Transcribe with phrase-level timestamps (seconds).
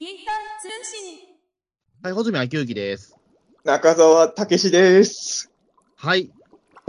[0.00, 1.18] ピーター通信。
[2.02, 3.18] はい、穂積昭之です。
[3.64, 5.52] 中澤武史です。
[5.94, 6.32] はい。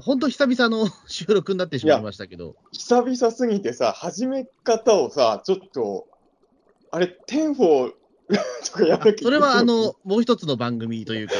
[0.01, 2.55] ほんと久々の収録になってしまいましたけど。
[2.71, 6.07] 久々すぎてさ、始め方をさ、ちょっと、
[6.89, 7.91] あれ、テンフォ
[8.71, 11.33] とかやらなきゃいけないそれは、あの、もう一つの番組というか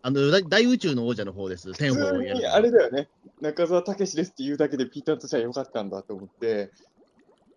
[0.00, 1.74] あの、大大宇宙の王者の方です。
[1.74, 2.46] 天普保をやる通に。
[2.46, 3.10] あれだよね。
[3.42, 6.70] 中澤武史ですって言うだけでピーターとしてはよかったんだと思って。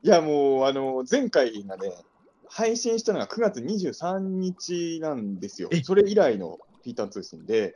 [0.04, 1.94] いや、もう、あの、前回がね、
[2.50, 5.84] 配信したのが9月23日なんですよえ。
[5.84, 7.76] それ以来のピーター通信で、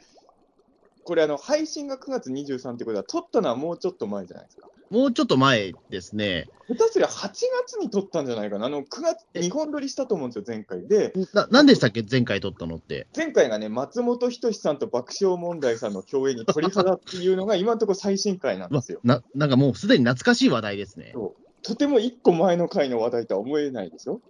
[1.03, 4.69] これ、あの、配信が9月23ってことは、撮ったのはもうちょっと前じゃないですか。
[4.89, 6.47] もうちょっと前ですね。
[6.67, 8.65] 下手すりゃ8月に撮ったんじゃないかな。
[8.65, 11.13] あの、9月、え日本撮りしたと思うんですよ、前回で。
[11.33, 12.03] な、なんでしたっけ？
[12.09, 13.07] 前回撮ったのって。
[13.15, 18.99] 前回がね、松本人志さんと爆笑問題さんの共演に鳥肌っていうのが 今のところ最新回なんですよ。
[19.03, 21.11] な、なんかもうすでに懐かしい話題ですね。
[21.13, 24.21] ことても一個前の回の話題とは思えないでしょ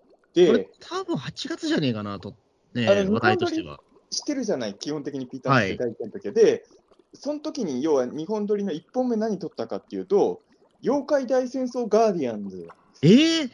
[0.45, 2.35] れで、多分8月じゃねえかなと。
[2.73, 3.80] ね話題としては。
[4.11, 6.66] してるじゃない、基本的にピーターの世界戦の時はで、
[7.13, 10.41] その時に要は日本撮りの1本目何撮ったかっていうと、
[10.83, 12.67] 妖怪大戦争ガーディアンズ
[13.02, 13.50] ええ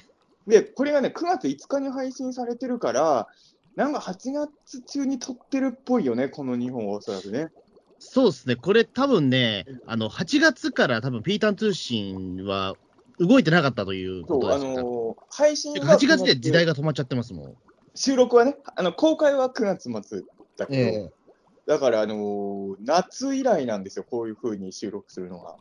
[0.48, 3.28] で、これがね、9月5日に配信されてるから、
[3.76, 7.50] なんか8月中に撮ってるっぽいよね、この2本はおそらくね。
[8.00, 8.56] そうですね。
[8.56, 12.76] これ多分ね、あの、8月から多分ピータン通信は
[13.20, 14.66] 動いてなかったということですか？
[14.82, 16.74] のー配信は8月で時代が。
[16.74, 17.56] が止まっちゃってますもん。
[17.96, 20.22] 収録はね、あの公開は9月末
[20.58, 21.12] だけど、ええ
[21.66, 25.56] だから、あのー夏以来なんですよ、こういう風に収録するのが。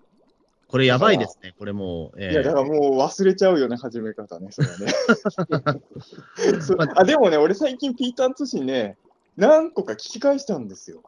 [0.68, 2.20] これやばいですね、これもう。
[2.20, 4.92] ええいや、だからもう忘れちゃうよね、始め方ね、それはね。
[6.96, 8.96] あでもね、俺最近ピーターン通信ね、
[9.36, 11.02] 何個か聞き返したんですよ。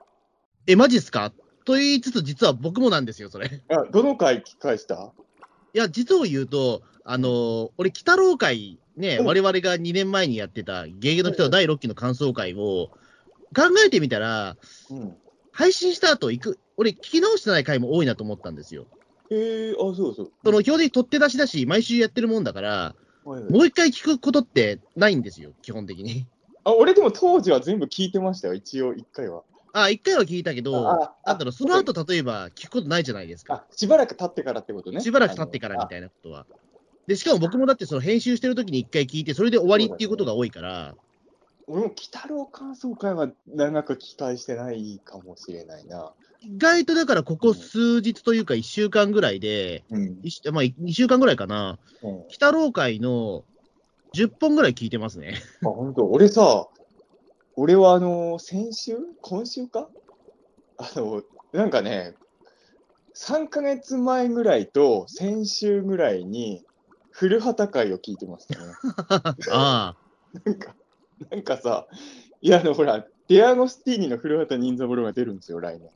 [0.66, 1.32] え、マジっすか？
[1.64, 3.46] と言いつつ、実は僕もなんですよ、それ。
[3.48, 5.12] いあどの回聞き返した？
[5.78, 12.90] や、実を言うと、あのー俺、北郎会、ね、うん我々が2年前にやってた、ゲゲの人の第6期の感想会を、
[13.54, 14.56] 考えてみたら、
[14.90, 15.16] うん。
[15.52, 18.86] 配信した後行く、俺、聞き直してない回も多いなと思ったんですよ。
[19.30, 20.32] えー、あ、そうそう。
[20.44, 22.68] その、基本的に取って出しだし、毎週やってるもんだから、
[23.24, 26.28] はいはいもう一回聞くことってないんですよ、基本的に。
[26.62, 29.42] あ俺でも当時は全部聞いてましたよ、一応、一回は。
[29.82, 30.82] あ、一回は聞いたけど、
[31.24, 33.54] なんだろう、その後、例えば、聞くことないじゃないですか。
[33.54, 35.00] あ、しばらく経ってからってことね。
[35.00, 36.46] しばらく経ってからみたいなことは。
[37.06, 40.94] で、しかも僕もだってその編集してる時に一回聞いて、それで終わりっていうことが多いから、
[41.68, 46.12] 俺も鬼太郎感想会は長く期待してないかもしれないな。
[46.40, 50.06] 意外とだからここ数日というか1週間ぐらいで、うん。
[50.52, 53.44] まあ2週間ぐらいかな、うん、北郎会の
[54.14, 55.34] 10本ぐらい聞いてますね。
[55.64, 56.06] あ、本当？
[56.06, 56.68] 俺さ、
[57.56, 58.98] 俺はあの先週？
[59.22, 59.88] 今週か？
[60.76, 61.22] あの、
[61.52, 62.14] なんかね、
[63.14, 66.62] 3ヶ月前ぐらいと先週ぐらいに、
[67.10, 68.72] 古畑会を聞いてましたね。
[69.50, 69.96] ああ、
[70.44, 70.76] なんか、
[71.30, 71.86] なんかさ、
[72.42, 75.90] いや、あの、ほら、デアゴスティーニの古畑任三郎が出るんですよ、来年。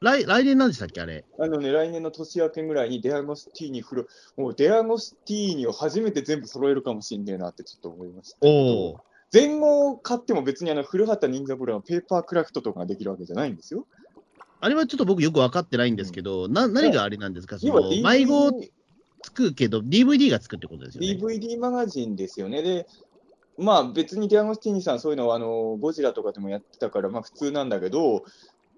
[0.00, 1.24] 来来年なんでしたっけ、あれ？
[1.40, 8.38] あのね、来年の年明けぐらいにデアゴスティーニフル、もうデアゴスティーニを初めて全部揃えるかもしんねえなってちょっと思いました。
[8.42, 9.00] おお。
[9.32, 13.86] 前後を買っても別にあの古畑任三郎のペーパークラフトとかができるわけじゃないんですよ。
[14.60, 18.52] あれはちょっと僕よく分かってないんですけど、な何があれなんですか、その迷子
[19.22, 21.18] つくけど、DVD がつくってことですよね。
[21.20, 22.62] DVD マガジンですよね。
[22.62, 22.86] で、
[23.58, 28.24] まあ別にデアゴスティーニさんそういうのはあのゴジラとかでもやってたからまあ普通なんだけど、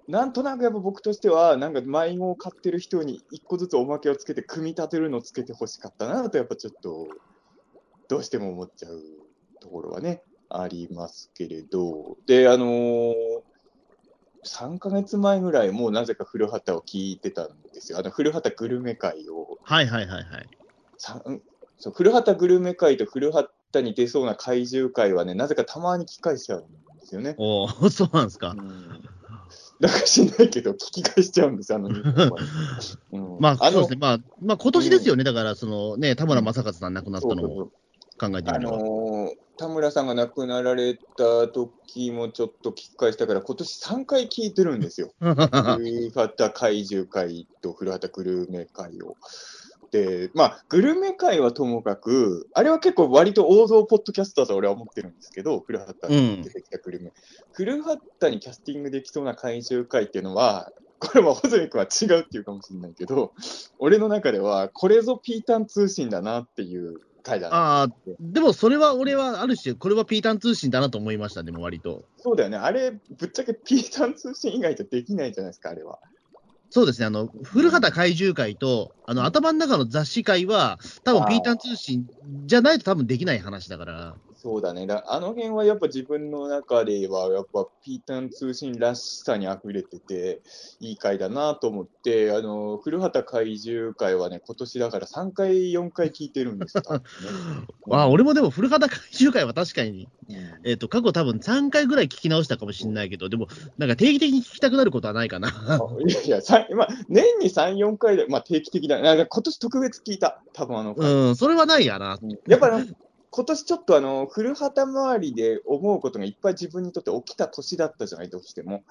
[0.07, 7.09] なんとなくやっぱ僕としては、なんか迷子を買ってる人に一個ずつおまけをつけて組み立てるのをつけてほしかったなとやっぱちょっと
[8.09, 9.03] どうしても思っちゃう
[9.61, 10.23] ところはね、
[10.61, 13.15] ありますけれど、で、あのー
[14.47, 17.99] 3ヶ月前ぐらいもうなぜか古畑を聞いてたんですよ。
[17.99, 20.49] あの古畑グルメ会をはいはいはいはい。
[20.99, 27.35] そう古畑グルメ会と古畑に出そうな怪獣会はね、なぜかたまに聞き返しちゃうんですよね。
[27.39, 28.55] おお、 そうなんですか。
[28.57, 29.09] うん
[29.81, 31.91] だから知んないけど、聞き返しちゃうんですよ、あの
[33.41, 33.97] まあ、あのそうですね。
[34.01, 35.25] まあ、まあ、今年ですよね。
[35.25, 37.67] だから、そのね、田村正和さん亡くなったのを
[38.19, 38.79] 考えてあみれば。
[38.79, 39.04] のー
[39.57, 45.13] 田村さんが亡くなられた時もちょっと聞き返したから、今年3回聞いてるんですよ。
[45.21, 49.17] 古畑怪獣会と古畑グルメ会を。
[49.93, 57.13] で、まあ、グルメ会はともかく、あれは結構割と王道ポッドキャストだと俺は思ってるんですけど、古畑に出てきたグルメ。
[57.53, 63.33] 古畑にキャスティングできそうな怪獣会っていうのは、これは穂積君は違うっていうかもしれないけど、
[63.79, 67.57] 俺の中では、これぞピータン通信だなっていう回だな。
[67.57, 67.89] ああ、
[68.21, 72.05] でもそれは俺はある種、これはピータン通信だなと思いました、でも割と。
[72.19, 72.57] そうだよね。
[72.59, 75.99] あれ、ぶっちゃけピータン通信以外じゃできないじゃないですか、あれは。
[76.71, 82.07] そうですね、あの、古畑怪獣会と、あの、頭の中の雑誌会は、多分ピータン通信
[82.47, 84.17] じゃないと多分できない話だから。
[84.45, 84.87] そうだね。
[84.87, 90.43] だあの辺はやっぱ自分の中では、やっぱピータン通信らしさに溢れてて、
[90.81, 96.83] いい回だなと思って、あの、古畑怪獣会はね、今年だから3回、4回聞いてるんですよ。
[96.83, 97.01] ね
[97.91, 103.49] あ俺もでも古畑怪獣会は確かに、うんえっ、と、過去多分3回ぐらい聞き直したかもしれないけど、でも、
[103.79, 105.49] なんか定期的に聞きたくなることはないかな。
[105.49, 109.01] あいやいや、さまあ、年に3、4回で、まあ定期的だ。
[109.01, 110.43] なんか今年特別聞いた。
[110.53, 112.19] 多分あの、うん、それはないやな。
[112.47, 112.85] やっぱ
[113.37, 118.85] 今年ちょっとあの、古畑周りで思うことがいっぱい自分にとって起きた年だったじゃない、どうしても。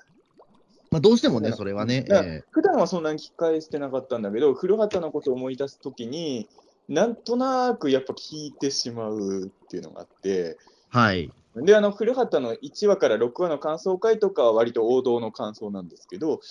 [0.91, 2.43] まあ、どうしてもね、それはね。
[2.51, 6.49] 普段はそんなに聞き返してなかったんだけど、古畑のことを思い出すときに、
[6.89, 10.57] なんとなくやっぱ聞いてしまうっていうのがあって、え
[10.89, 11.31] はい。
[11.55, 16.41] で、あの、古畑の1話から6話の感想会とかは割と王道の感想なんですけど、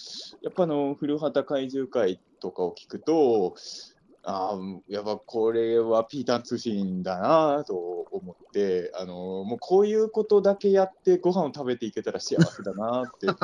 [0.41, 3.55] やっぱあの、古畑怪獣会とかを聞くと、
[4.25, 4.59] ああ、
[4.89, 13.27] やっぱこれはピーターン通信だなと思って、あの、もうこういうことだけやってご飯を食べていけたら幸せだなって。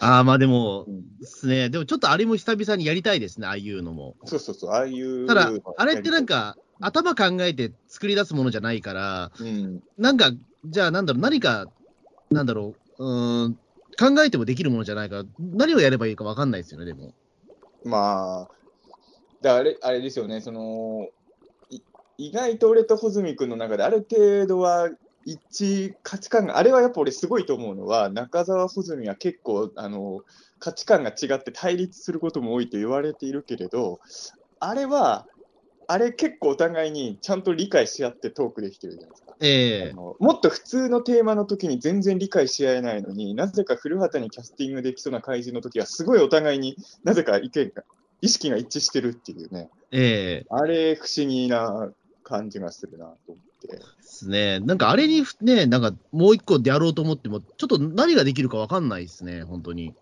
[0.00, 1.70] ああ、まあでも、うんですね。
[1.70, 4.16] でもちょっとあれも久々にやりたいですね、ああいうのも。
[4.24, 5.26] そうそうそう、ああいう。
[5.26, 10.32] ただ、あれってなん、か、頭考えて作り出すものじゃないから、うん、なんか、
[10.64, 11.66] じゃあなんだろう、何か、
[12.30, 13.54] なんだろう、うーん、
[13.98, 17.14] 考えてもできるものじゃないから、何をやればいいか分かんないですよね、でも。
[17.84, 18.54] まあ、
[19.40, 21.08] だあれあれですよね、その
[22.18, 24.90] 意外と俺と穂積君の中である程度は
[25.24, 30.20] 一致、価値観が、あれはやっぱ俺すごいと思うのは、中澤穂積は結構あの
[30.58, 34.00] 価値観が違って対立することも多いと言われているけれど、
[34.58, 35.26] あれは、
[35.90, 39.34] あれ結構お互いにちゃんと理解し合ってトークできてるじゃないですか。
[39.40, 47.82] ええあのもっと普通のテーマの時に全然理解し合えないのになぜか古畑にキャスティングできそうな怪獣の時はすごいお互いになぜか意見が、
[48.20, 51.90] 意識が一致してるっていうね、ええあれ不思議な
[52.22, 53.76] 感じがするなと思って。
[53.76, 54.60] ですね。
[54.60, 59.92] なんかあれにね、なんかもう一個でやろうと思っても、ちょっと何ができるか分かんないですね、本当に。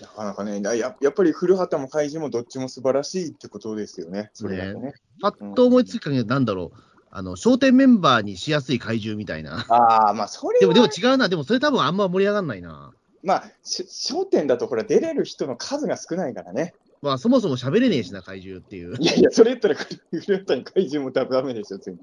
[0.00, 4.94] なかなかね、だややっぱり古畑も怪獣もどっちも素晴らしいってことですよね、それだとね。
[5.20, 6.78] パッと思いつく限り、なんだろう、
[7.10, 9.64] あの、商店メンバーにしやすい怪獣みたいな。
[9.68, 11.28] ああ、まあそれはでも、でも違うな。
[11.28, 12.92] でもそれ多分あんま盛り上がんないな。
[13.22, 16.74] まあ、し焦点だとほら、出れる人の数が少ないからね。
[17.02, 18.96] まあ、そもそも喋れねえしな、怪獣っていう。
[19.00, 22.02] いやいや、それ言ったら、古畑に怪獣も多分ダメですよ、全部。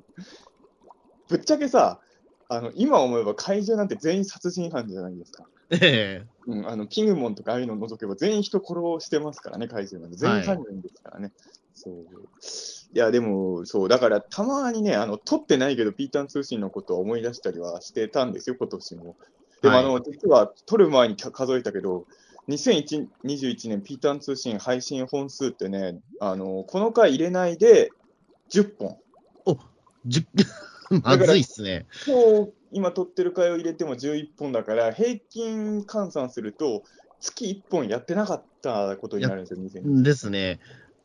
[1.30, 2.00] ぶっちゃけさ、
[2.50, 5.45] あの今思えば怪獣なんて全員殺人犯じゃないですか。
[5.72, 10.18] ええうん、あのピグモンとかああいうのを除けば全員人殺してますからね、怪獣なんて。
[10.18, 11.31] 全員犯人ですからね。
[11.74, 11.94] そう
[12.95, 19.16] いや、でも、そう、だからたまにね、あの撮ってないけど、ピータン通信のことを思い出したりはしてたんですよ、今年も。
[19.62, 22.06] でも、はいあの実は撮る前に数えたけど、
[22.50, 27.90] 2021年ピータン通信配信本数ってね、あのこの回入れないで
[28.50, 28.98] 10本。
[30.06, 30.24] じゅ
[31.04, 31.86] まずいっすね。
[32.06, 36.84] 今日、今撮ってる回を入れても11本だから、平均換算すると、
[37.19, 40.60] 月1本やってなかったことになるんですよ、2020ですね。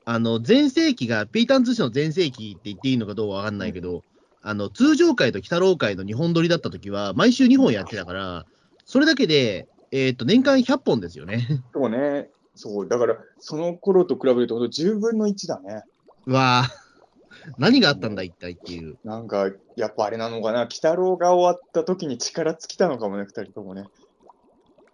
[0.05, 4.03] あの、全盛期が、ピーターン通信の全盛期って言っていいのかどうかわかんないけど、
[4.41, 8.47] あの、通常回と鬼太郎回の2本撮りだった時は、毎週2本やってたから、
[8.85, 11.63] それだけで、えっ、と、年間100本ですよね。
[11.75, 15.83] そうね、そう、だから、その頃と比べると、10分の1だね。
[16.27, 16.88] うわぁ、
[17.59, 18.97] 何があったんだ、一体っていう。
[19.05, 23.85] なんか、やっぱあれなのかな、鬼太郎が終わった時に力尽きたのかもね、2人ともね。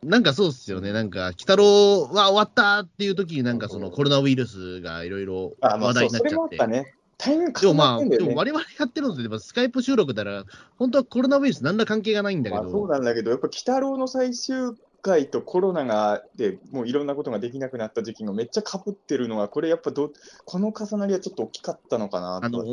[0.03, 0.93] なんかそうっすよね。
[0.93, 6.49] なんか、鬼太郎は終わったっていう時になんかそのコロナウイルスがいろいろあ、まあ、話題になっちゃっ。
[6.49, 6.95] てたね。
[7.17, 8.29] タイミングでもまあ、重なってんだよね。
[8.29, 10.45] でも我々やってるので、まあスカイプ収録だら、
[10.79, 14.73] 本当はコロナウイルス何ら関係がないんだけまあ、そうど、なんだけど、やっぱ鬼太郎の最終
[15.05, 20.11] 回とコロナがでもういろんなことができなくなった時期がめっちゃかぶってるのは、これやっぱど、
[20.47, 22.65] この重なりはちょっと大きかったのかなあの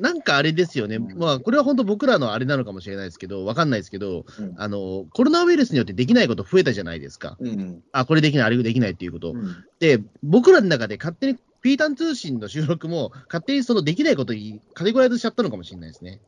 [0.00, 7.36] なんかあれですよね、うんまあ、これは本当僕らのあれなのかもしれないですけど、わかんないですけど、うんあの、コロナウイルスによってできないこと増えたじゃないですか。
[7.38, 9.32] うんあ、これできない、あれできないっていうこと。
[9.32, 16.20] うんで、僕らの中で勝手に、ピータン通信の収録も、勝手にそのできないことにカテゴライズしちゃったのかもしれないですね。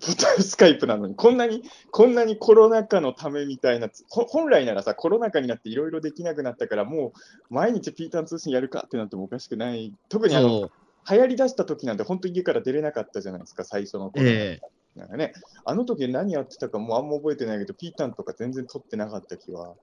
[0.40, 7.12] スカイプなのに、こんなに、こんなにコロナ禍のためみたいな、ほ本来ならさ、コロナ禍になっていろいろできなくなったから、も
[7.50, 9.92] う毎日ピーターン通信やるかってなってもおかしくない。
[10.08, 10.70] 特にあの。
[11.10, 14.26] 流行り出した時なんて、本当に家から出れなかったじゃないですか、最初の頃。
[14.26, 15.32] ええなんかね、
[15.64, 19.76] あの時何やってたかもうあんま覚えてないけど、ピータンとか全然撮ってなかった気は、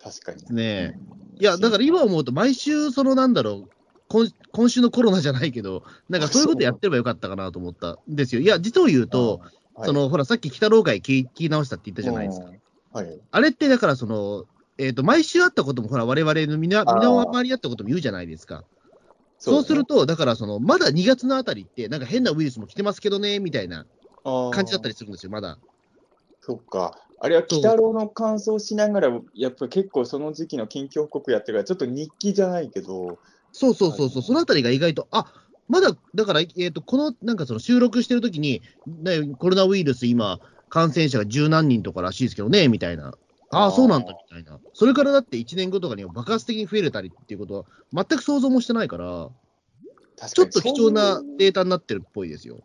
[0.00, 0.56] 確かに。
[0.56, 3.70] ねうんいや、だから今思うと、毎週、そのなんだろう、
[4.08, 8.40] 今今週のコロナじゃないけど、なんかそういうことやってればよかったかなと思ったんですよ。
[8.40, 9.50] いや、実を言うと、はい
[9.84, 12.46] そのほら、さっき鬼太郎会聞聞き直したって言ったじゃないですか。
[12.46, 12.60] うん
[12.92, 13.20] はい。
[13.30, 14.44] あれってだから、その、
[14.78, 16.84] えっ、と、毎週あったことも、ほら、我々の身の
[17.32, 18.64] 回りあったことも言うじゃないですか。
[19.38, 23.86] そうすると、だからその、まだ2月のあたりって、なんか変なウイルスも来てますけどね、みたいな
[24.24, 25.58] と感じだったりするんですよ、まだ。
[26.40, 26.98] そっか。
[27.20, 33.18] あれは、鬼太郎の感想しながら、やっぱり結構その時期の近況報告やってるから、ちょっと日記じゃないけど、
[33.52, 35.32] そうそうそうそう、そのあたりが意外と、あ
[35.68, 43.14] まだ、だから、えー、とこのなんかその収録してるときに、ね、コロナウイルス、今、感染者が十何人とからしいですけどね、みたいな。
[43.50, 44.60] ああそうなんだ、みたいな。
[44.74, 49.28] それからだって1年後とかには爆発的に増えれたりっていうことは、全く想像もしてないから、
[50.18, 52.58] 確ちょっと貴重なデータになってるっぽいですよ。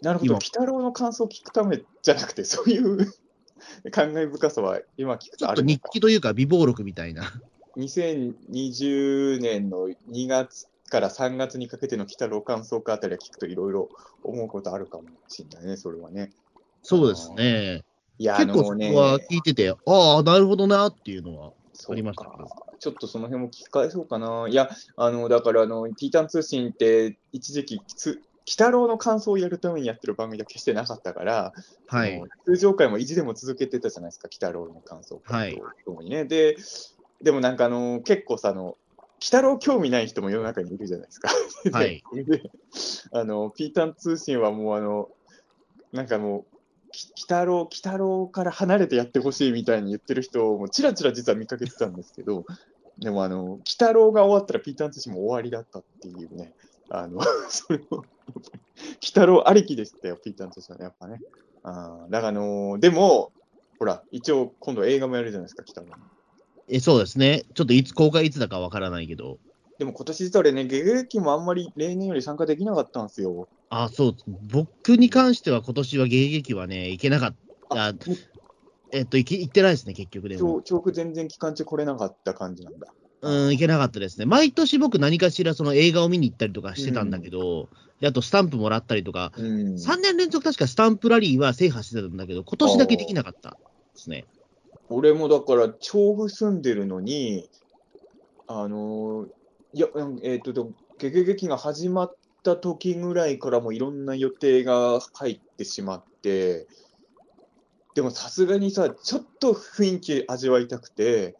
[0.00, 3.12] なるほど、今鬼太郎の感想を聞くためじゃなくて、そういう
[3.90, 5.82] 感慨深さは今聞くちょっと日。
[5.92, 7.30] 記というか、微暴録みたいな。
[7.76, 13.88] 2020年の2月から3月にかけての鬼太郎感想家あたりは聞くといろいろ
[14.24, 16.30] 思うことあるかもしれないね、それはね。
[16.82, 17.82] そうですね。
[18.18, 21.52] いや、結構そこは聞いてて、ああ、なるほどなっていうのは。
[21.88, 22.30] ありました
[22.78, 24.46] ちょっとその辺も聞き返そうかな。
[24.48, 28.18] いや、あの、だから、あの、ピータン通信って、一時期、つ鬼
[28.52, 31.52] 太郎の感想をやるためにやってる番組は決してなかったから、
[31.86, 32.22] はい。
[32.44, 36.24] 通常回も意地でも続けてたじゃないですか、鬼太郎の感想はいとともにね。
[36.24, 36.56] で、
[37.22, 38.76] でもなんかあの、結構さ、あの、鬼
[39.24, 41.30] 太郎興味ない人も世の中にいるじゃないですか。
[41.72, 42.02] はい。
[42.14, 42.50] で、
[43.12, 45.10] あの、ピータン通信はもうあの、
[45.92, 46.46] なんかもう、
[46.92, 52.44] き鬼太郎、鬼太郎から離れてやってほしいみたいに言ってる人もちらちら実は見かけてたんですけど、
[52.98, 56.54] でもあの、鬼太郎が終わったらピータン通信も終わりだったっていうね、
[56.88, 58.06] あの、 それを、鬼
[59.02, 61.20] 太郎ありきでしたよ、ピータン通信はね、やっぱね。
[61.62, 63.32] あーだからあのでも、
[63.78, 66.10] ほら、一応今度映画もやるじゃないですか、鬼太郎の。
[66.70, 67.44] えそうですね。
[67.54, 69.38] ちょっといつ、公開いつだかわからないけど。
[69.78, 73.48] でも今年実は俺ね、ゲゲゲキもあんまり例年より参加できなかったんですよ。
[73.70, 74.16] あそう、
[74.52, 77.34] 僕に関しては今年は迎撃はね、行けなかっ
[77.70, 77.86] た。
[77.86, 77.94] あ
[78.92, 80.62] えっと、行ってないですね、結局でも。
[80.62, 82.92] 長長全然期間中来れなかった感じなんだ。
[83.22, 84.26] うん、行けなかったですね。
[84.26, 87.68] 毎年僕何かしらその映画を見に行ったりとかしてたんだけど、
[88.00, 93.56] であとスタンプもらったりとか、うん3年連続確かスタンプラリーは制覇してたんだけど、今年だけできなかったで
[93.94, 94.24] すね。
[94.90, 97.48] 俺もだから、調布住んでるのに、
[98.46, 99.28] あのー
[99.72, 99.86] いや、
[100.22, 106.66] えっ、と、でもゲゲゲキが始まった時ぐらいからもいろんな予定が入ってしまって、
[107.94, 111.36] でもさすがにさ、ちょっと雰囲気味わいたくて、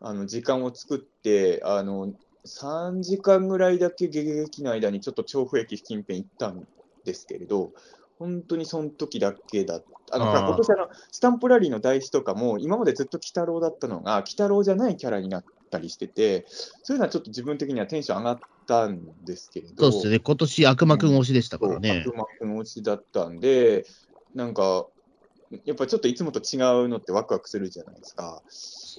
[0.00, 2.14] あの、時間を作って、あの、
[2.46, 6.66] 3時間ぐらいだけゲゲゲキの間にちょっと調布駅近辺行ったん
[7.04, 7.72] ですけれど、
[8.18, 10.16] 本当にその時だけだった。
[10.16, 16.46] あの、今年あの、スタンプラリーの台紙とかも、今までずっと鬼太郎だったのが、鬼太郎じゃないキャラになったりしてて、
[16.82, 20.18] そういうのはちょっと自分的にはテンション上がったんですけれど、そうですね。
[20.20, 22.04] 今年悪魔くん推しでしたからね。
[22.06, 23.84] 悪魔くん落ちだったんで、
[24.34, 24.86] なんか、
[25.64, 28.42] やっぱちょっといつもと違うのってワクワクするじゃないですか。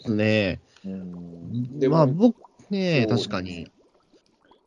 [0.08, 2.36] ねうん、でも、まあ僕
[2.70, 3.70] ね、確かに。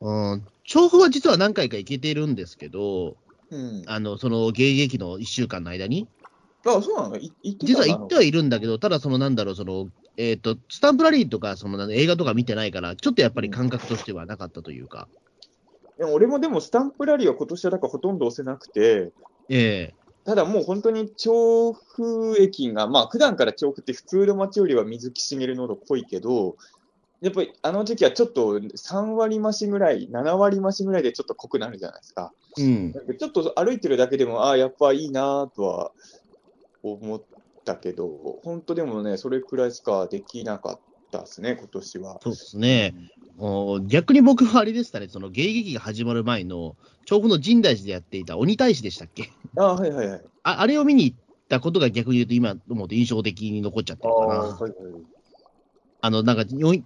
[0.01, 3.17] うん、調布は実は何回か行けてるんですけど、
[3.51, 6.09] うん、ああの、その迎撃の1週間の間に、
[6.63, 7.19] そうなの？
[7.43, 15.09] 実は行ってはいるんだけど、ただそのなんだろう、その、えっ、と、スタンプラリーとか、そのなんだ映画とか見てないから、ちょっとやっぱり感覚としてはなかったというか、
[16.01, 19.13] でも俺もでもスタンプラリーは今年はだからほとんど押せなくて、
[19.49, 19.95] ええ。
[20.25, 26.57] ただもう本当に調布駅が、まあ普段から調布って普通の街よりは水木しげるのど濃いけど、
[27.21, 32.33] やっぱりあの時期はちょっと3割増しぐらい、7割増しぐらいでちょっと濃くなるじゃないですか。
[32.59, 32.93] うん。
[32.93, 35.93] なんかちょっと歩いてるだけでも、ああ、やっぱいいなとは
[36.83, 37.23] 思っ
[37.65, 42.19] たけど、本当でもね、それくらいしかできなかったですね、今年は。
[42.23, 42.95] そうですね。
[43.39, 49.31] お逆に僕はあれでしたね、その迎撃が始まる前の、調布の深大寺でやっていた鬼大使でしたっけ？
[49.57, 50.21] ああ、はいはいはい。
[50.43, 51.17] ああれを見に行っ
[51.49, 54.27] たことが逆に言うと、今思うと印象的に残っちゃってるかな。
[54.27, 54.71] はいはい。
[56.03, 56.45] あの、なんか、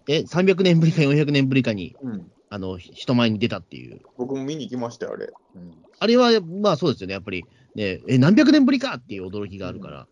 [0.08, 2.26] え、300年ぶりか400年ぶりかに、うん。
[2.50, 4.00] あの、人前に出たっていう。
[4.16, 5.32] 僕も見に行きましたよ、あれ。
[5.54, 10.06] うんあれは、まあそうですよね、やっぱり、ね、え、何百年ぶりかっていう驚きがあるから。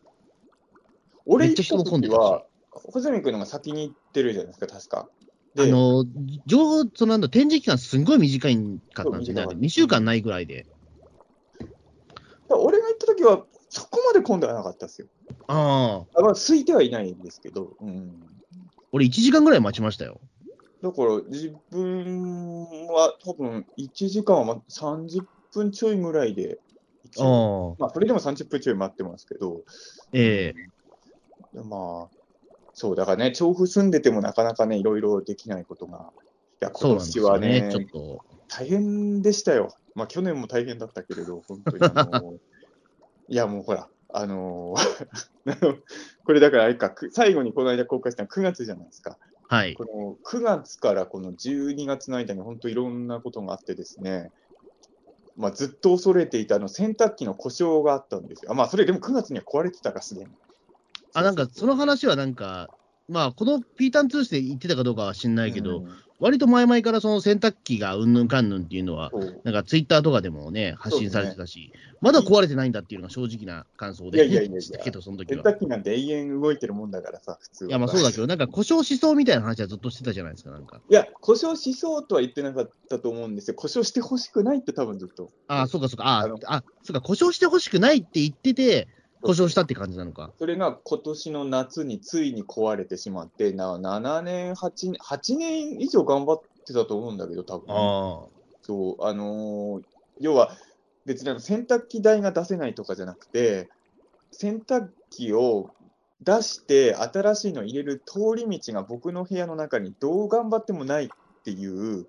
[1.26, 5.08] 俺めっちゃ人も混んでたしは、穂積君のが先に行ってるじゃないですか、確か。
[5.58, 6.04] あの、
[6.46, 8.56] 情報、そのなんだ、展示期間すんごい短い
[8.94, 9.42] かったんですよね。
[9.42, 10.66] そう短かった2週間ないぐらいで。
[12.48, 15.08] 俺が行った時は、そこまで混んではなかったですよ。
[15.48, 18.41] ああ、あまあ、空いてはいないんですけど、うん。
[18.92, 20.20] 俺1時間ぐらい待ちましたよ。
[20.82, 25.22] だから、自分は多分、1時間はま30
[25.52, 26.58] 分ちょいぐらいで、
[27.18, 29.62] ああ、まあ、それでも30分ちょい待ってますけど、
[30.12, 32.10] ええまあ、
[32.74, 36.10] そう、だからね、調布住んでてもなかなかね、いろいろできないことが、
[36.60, 38.24] いや、今年はよね、ね、ちょっと。
[38.48, 39.74] 大変でしたよ。
[39.94, 42.34] まあ、去年も大変だったけれど、本当にあの
[43.28, 45.12] いや、もうほら、あのー
[46.24, 49.18] これだからあれか、く最後にこの間公開したのは9月じゃないですか。
[49.48, 49.74] はい。
[49.74, 54.30] この9月からこの12月の間に本当いろんなことがあってですね、
[55.36, 58.52] まあ、ずっと恐れていたあの洗濯機の故障があったんですよ。
[58.52, 60.30] あまあ、それでも9月には壊れてたか、すでに。
[61.14, 62.70] あ、なんか、その話はなんか、
[63.08, 65.88] まあ、このピータン通信で言ってたかどうかは知んないけど、うん
[66.22, 69.10] 割と前々からその洗濯機がうんぬんかんぬんっていうのは、
[69.42, 75.42] なんかツイッターとかでもね、発信されてたし、まだ壊れてないんだっていうのが正直な感想で、いやいやいやいやけど、その時は。
[75.42, 77.70] 洗濯機なんて永遠動いてるもんだからさ、普通は。
[77.70, 80.80] いや、まあそうだけど、なんか故障しそうみたいな話はずっとしてたじゃないですか、なんか。
[80.88, 83.56] いや、故障しそうとは言ってなかったと思うんですよ。
[83.56, 85.32] 故障してほしくないって多分ずっと。
[85.48, 88.86] ああ、そうかそうか、ああ、あ、そうか、故障してほしくないって言ってて、
[89.22, 90.32] 故障したって感じなのか。
[90.38, 98.26] それが今年の夏についに壊れてしまって、な7年8年、8年以上頑張ってたと思うんだけど、多分あ
[98.62, 99.82] そう、あのー
[100.20, 100.56] 要は
[101.04, 103.68] 別に洗濯機代が出せないとかじゃなくて、
[104.30, 105.70] 洗濯機を
[106.20, 111.08] 出して新しいの入れる通り道が僕の部屋の中にどう頑張ってもないっ
[111.44, 112.06] ていう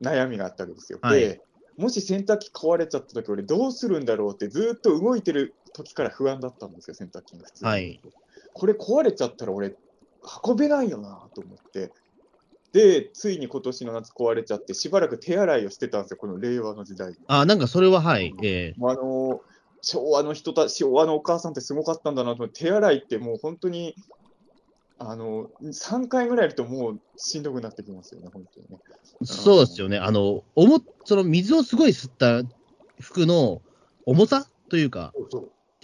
[0.00, 0.98] 悩みがあったわけですよ。
[1.02, 1.40] はいで、
[1.76, 8.00] もし洗濯機壊れちゃった時俺どうするんだろうってずっと動いてる時から不安だったんですよ、洗濯機が普通にはい
[8.54, 9.74] これ壊れちゃったら俺
[10.44, 11.92] 運べないよなと思って。
[12.72, 17.16] で、ついに今年の夏壊れちゃって、しばらく手洗いをしてたんですよ、この令和の時代に。
[17.28, 19.40] あ、あなんかそれははい、ええもうあの
[19.82, 23.94] 昭和の人たち、昭和のお母さんってすごかったんだなと思って、手洗いってもう本当に、
[24.98, 28.78] あの3回ぐらいやるともうしんどくなってきますよね、本当にね。
[29.24, 29.98] そうですよね。
[29.98, 32.42] あの、おも、その水をすごい吸った
[33.00, 33.60] 服の
[34.06, 35.12] 重さというか、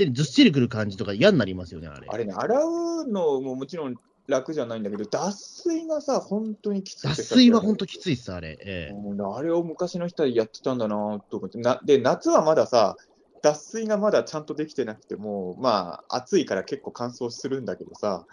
[0.00, 2.08] 手にずっしりくる感じとか嫌になりますよね、あれ。
[2.10, 8.58] あれね、洗うのももちろん楽じゃないんだけど、脱水がさ、本当にきつくて脱さ水は本当きついっす、あれ。
[8.60, 10.96] ええうんあれを昔の人はやってたんだな
[11.30, 12.96] と思ってな、で、夏はまださ、
[13.42, 18.26] 脱水がまだちゃんとできてなくても、まあ、暑いから結構乾燥するんだけどさ、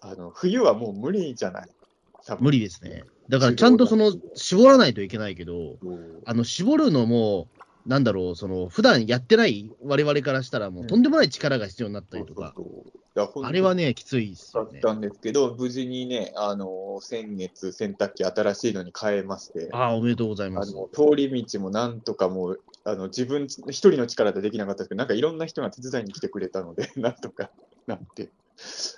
[0.00, 1.68] あの冬はもう無理じゃない？
[2.40, 3.04] 無理ですね。
[3.28, 5.76] だからちゃんとその、絞らないといけないけど、
[6.24, 7.48] あの、絞るのも、
[7.86, 12.54] なんだろう、その、普段やってない我々からしたら、もうとんでもない力が必要になったりとか、
[13.42, 14.80] あれはね、きついっすよね。
[14.80, 20.72] だったんですけど、無事にね、あの先月、洗濯機新しいのに変えまして、ああ、おめでとうございます。
[20.92, 27.50] 通り道もなんとかもう、あの自分一人の力でできなかったですけど、なんかいろんな人が手伝いに来てくれたので、 なんとか
[27.86, 28.30] なって、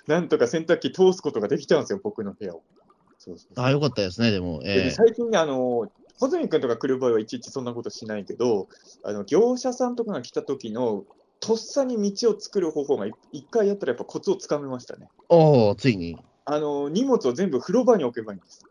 [0.07, 2.63] なんとか洗濯機通すことができたんですよ、僕の部屋を。
[3.17, 4.61] そうそうそうああ、よかったですね、でも。
[4.61, 5.87] でええ最近ね、あの、
[6.19, 8.67] 穂積君とか来る場合はいちいちそんなことしないけど、
[9.03, 11.05] あの業者さんとかが来た時の、
[11.39, 15.07] とっさに道を作る方法がい一回やったらやっぱコツをつかめましたね。
[15.29, 16.11] おお、ついに。
[16.11, 18.63] いあの、荷物を全部風呂場に置けばいいんです。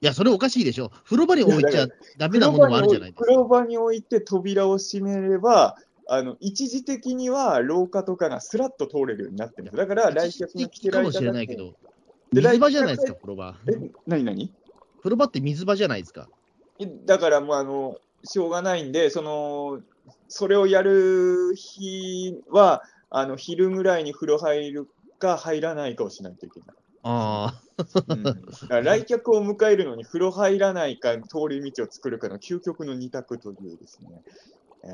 [0.00, 0.90] や、それおかしいでしょ。
[1.04, 1.86] 風呂場に置いちゃ
[2.16, 3.24] ダメなものもあるじゃないですか。
[3.24, 5.76] 風呂場に置いて扉を閉めれば、
[6.08, 9.76] あの一時的には廊下とかがスラッと通れるようになってるんです。
[9.76, 11.74] だから来客が来てる間かもしれないけど、
[12.32, 13.56] で水場じゃないですか、風呂場。
[13.68, 14.52] え、なになに
[14.98, 16.28] 風呂場って水場じゃないですか。
[17.06, 19.80] だからもうあの、しょうがないんで、その、
[20.28, 26.68] それをやる日は、あの昼ぐらいに風呂入るか入らないかをしないといけない。
[27.08, 27.54] あ
[28.68, 34.08] うん、来客を迎えるのに風呂入らないか通り道を作るかの究極の二択というですね、
[34.82, 34.88] え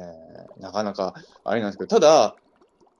[0.59, 2.37] ーなかなかあれなんですけど、ただ、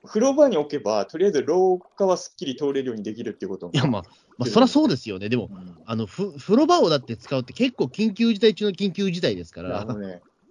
[0.05, 3.71] 風呂場に置けば、とりあえず廊下はすっきり通れるようにできるっていうこと。
[3.73, 4.03] いや、まあ、
[4.37, 5.29] まあ、そりゃそうですよね。
[5.29, 9.87] でも、うんあの、ふ風呂場をだって使うって結構緊急事態中の緊急事態ですかあら。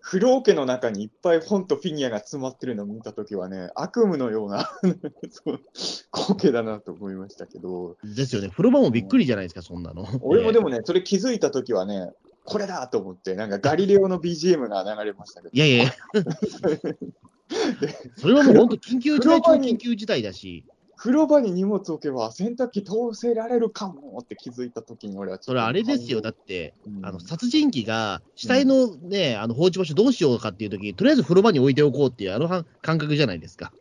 [0.04, 4.68] 風呂桶の中にいっぱい本とフィギュアが詰まってるのを見たときはね、悪夢のような
[6.12, 8.50] 光景だなと思いましたけど、ですよね。
[8.50, 10.02] 風呂場もびっくりじゃないですか、そんなの。
[10.02, 10.20] も。
[10.24, 12.12] 俺もでもね、それ気づいたときはね、
[12.43, 15.93] これだと思って、なんかガリレオの BGM が流れましたけど、いやいやいや、
[18.17, 20.65] それはもう本当緊急事態緊急事態だし、
[21.01, 26.21] 風呂場に荷物置けば洗濯機通せられるかもって気づいたときに俺はそれあれですよ。
[26.21, 27.04] だって、うん。
[27.04, 33.73] あの、殺人鬼が死体のね、あの、放置場所どうしようかっていう時に、とりあえず風呂場に置いておこうっていう、あのは感覚じゃないですか。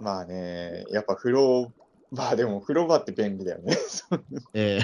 [0.00, 1.70] まあね、やっぱ風呂
[2.10, 3.76] 場、でも風呂場って便利だよね。
[4.54, 4.80] え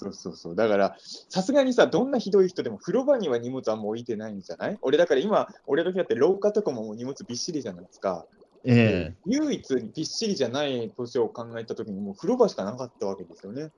[0.00, 0.54] そうそうそう。
[0.56, 0.96] だから、
[1.28, 4.78] さすがにさ、どんなひどい人でも風呂場には荷物あんま置いてないんじゃない？
[4.82, 8.26] 俺、だから今、俺の部屋って廊下とかももう荷物びっしりじゃないですか。
[8.64, 13.70] ええ唯一びっしりじゃない年を考えたときに、もう風呂場しかなかったわけですよね。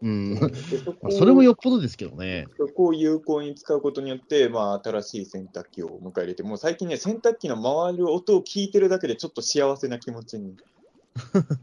[0.00, 0.70] えうん。
[0.70, 2.46] でそそれもよっぽどですけどね。
[2.58, 10.56] そこを有効に使うことによって、まあ、新しい洗濯機を迎え入れて、もう最近ね、洗濯機の回る音を聞いてるだけで、ちょっと幸せな気持ちに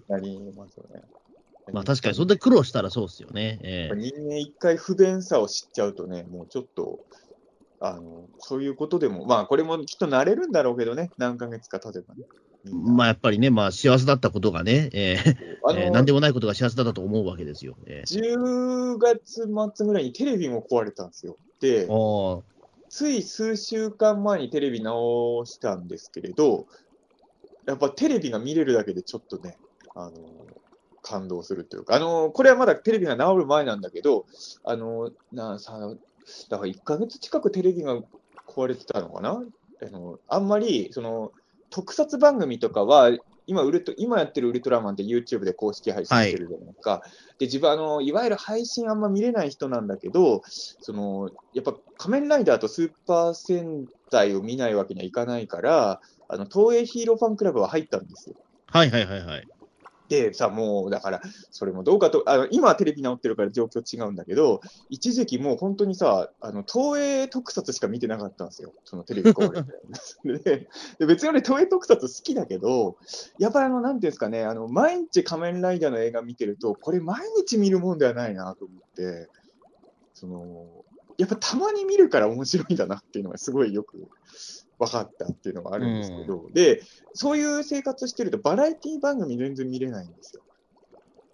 [0.07, 1.03] なりますよね。
[1.71, 3.59] まあ確かに、そんで苦労したらそうですよね。
[3.63, 6.99] ええ人間一回不便さを知っちゃうとね、もうちょっと、
[7.79, 12.25] あの、そういうことでも、まあこれもきっと慣れるんだろうけどね、何ヶ月か経てばね。
[12.71, 17.75] まあやっぱりね、まあ幸せだったことがね、えーあのえーなんでもないことが幸せだったと思うわけですよ。
[17.85, 21.37] え10月末ぐらいにテレビも壊れたんですよ。
[21.61, 21.87] で
[22.89, 26.67] つい数週間前にテレビ直したんですけれど、
[27.65, 29.57] やっぱテレビが見れるだけでちょっとね、
[29.95, 30.11] あの
[31.03, 34.25] 感動するというか、あのこれはまだテレビが治る前なんだけど、
[34.63, 35.77] あのなさ
[36.49, 37.99] だから1ヶ月近くテレビが
[38.47, 39.43] 壊れてたのかな、
[39.83, 41.31] あのあんまりその
[41.69, 43.11] 特撮番組とかは、
[43.45, 47.01] 今ウルト、今やってるウルトラマンって YouTube で公式配信してるじゃないですか。
[47.39, 58.35] で、自分あの、いわゆる配信あんま見れない人なんだけど、そのやっぱ仮面ライダーとスーパー戦隊を見ないわけにはいかないから、あの東映ヒーローファンクラブは入ったんですよ。
[58.67, 59.47] はいはいはいはい。
[60.13, 70.39] でさ、もうだから、それもどうかと、あの今はテレビ直ってるから状況違うんだけど、一時期もう本当にさ、あの東映特撮しか見てなかったんですよ、そのテレビ壊れて。
[70.43, 70.67] で
[70.99, 72.97] で別に俺、東映特撮好きだけど、
[73.39, 79.29] やっぱりあの、なんていうんですかね、あの毎日仮面ライダーの映画見てると、これ、毎日見るもんではないなと思って、
[80.13, 80.67] その
[81.17, 84.07] やっぱたまに見るから面白いんだなっていうのがすごいよく
[84.79, 86.81] 分かったっていうのがあるんですけど、で、
[87.13, 90.43] そういう生活してると、バラエティ番組全然見れないんですよ。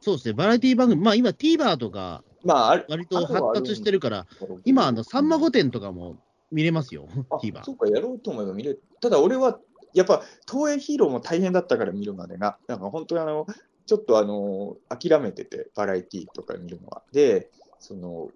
[0.02, 4.26] そうですね、バラエティ番組、まあ今 TVer とかまあ、割と発達してるから、
[4.66, 6.18] 今あの、さんま御殿とかも
[6.52, 7.74] 見れますよ、あ TVer そ。
[7.74, 8.84] うか、やろうと思えば見れる。
[9.02, 9.60] ただ俺は、
[9.94, 13.46] やっぱ、東映ヒーローも大変だったから見るまでが、なんか本当にあの、
[13.86, 17.04] ちょっとあの、諦めてて、バラエティとか見るのは。
[17.12, 18.30] で、その、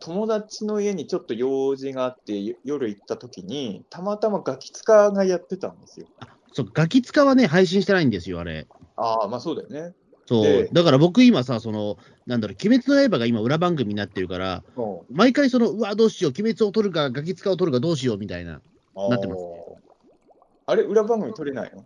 [0.00, 6.06] 友達の家にちょっと用事があって、よ夜行った時に、たまたまガキ使がやってたんですよ。
[6.52, 8.66] そう、ガキ使はね、配信してないんですよ、あれ。
[8.96, 9.94] ああ、まあそうだよね。
[10.26, 10.68] そでう。
[10.72, 18.60] だから僕今さ、その、なんだろう、鬼滅の刃が今裏番組になってるから、うん毎回その、うわ、どうしよう、鬼滅を撮るか、ガキ使を撮るかどうしようみたいな。
[18.94, 19.42] なってます
[20.66, 21.84] あれ、裏番組撮れないの？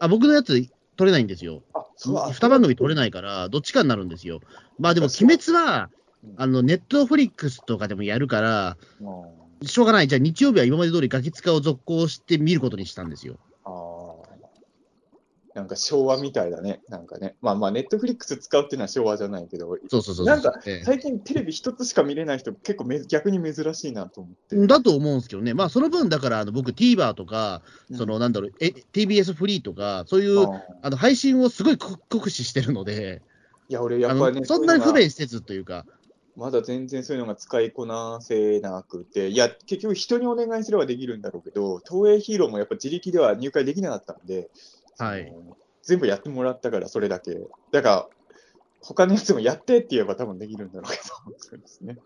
[0.00, 1.62] あ、僕のやつ撮れないんですよ。
[1.74, 4.40] あ、そうあ二番組撮れないから、どっちかになるんですよ。
[4.78, 5.99] まあでも、鬼滅はうん、
[6.36, 10.08] あの、ネットフリックスとかでもやるから、うんしょうがない。
[10.08, 13.38] じゃあ日曜日は今まで通りガキ使を続行して見ることにしたんですよ。
[13.64, 14.00] ああ。
[15.54, 16.80] なんか昭和みたいだね。
[16.88, 17.34] なんかね。
[17.42, 20.26] まあまあ、ネットフリックス使うっていうのは昭和じゃないけど、そうそうそう。
[20.26, 24.56] なんかえ最近テレビ一つしか見れない人、結構め逆に珍しいなと思って。
[24.56, 25.52] えだと思うんですけどね。
[25.52, 30.46] まあ、その分、だから、あの僕、TVer とか、うんその、なんだろう、え、TBS フリーとか、そういう、
[30.80, 33.20] あの、配信をすごい酷酷使してるので、
[33.68, 35.84] いや、俺、やあっぱりね、のそんなに不便せずというか、
[36.40, 44.48] まだ全然そういうのが使いこなせなくて、いや、結局人にお願いすればできるんだろうけど、東映ヒーローもやっぱ自力では入会できなかったんで、
[44.98, 45.32] はい
[45.82, 47.38] 全部やってもらったから、それだけ。
[47.72, 48.08] だから、
[48.80, 51.02] 他のやつもやってって言えば多分できるんだろうけど、
[51.36, 51.98] そうですね。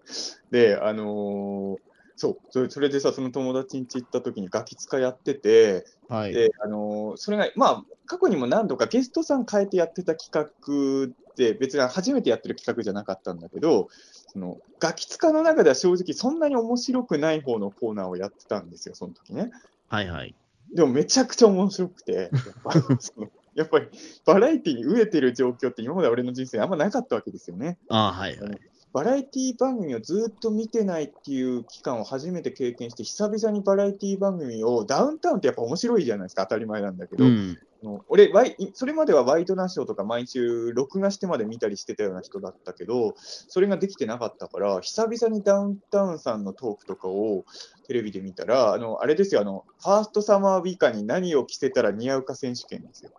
[0.51, 6.33] で、あのーそうそれ、それでさ、その友達ん家行った時にガキ使やってて、はい。
[6.33, 13.89] で、あのーそれが、まあ、過去にも何度かゲストさん変えてやってた企画で、別に初めてやってる企画じゃなかったんだけど、
[14.29, 19.51] そのガキ使の中では正直そんなに面白くない方のコーナーをやってたんですよ、その時ね。
[19.89, 20.35] はいはい。
[20.75, 22.31] でもめちゃくちゃ面白くて、やっ
[22.63, 23.89] ぱ そのやっぱり
[24.27, 27.79] バラエティに飢えてる状況って今まで俺の人生あんまなかったわけですよね。
[27.89, 28.61] ああ、はいはい。
[28.95, 37.59] バラエティ番組をずっと見てないっていう期間を初めて経験して、久々にバラエティ番組を、ダウンタウンってやっぱ面白いじゃないですか、当たり前なんだけど、うん。
[37.83, 47.45] あの俺ワイ、それまではワイドナショーとか毎週録画してまで見たりしてたような人だったけど、それができてなかったから、久々にダウンタウンさんのトークとかを
[47.89, 53.11] テレビで見たら、あのあれですよあの、ファーストサマーウィーカーに何を着せたら似合うか選手権ですよ。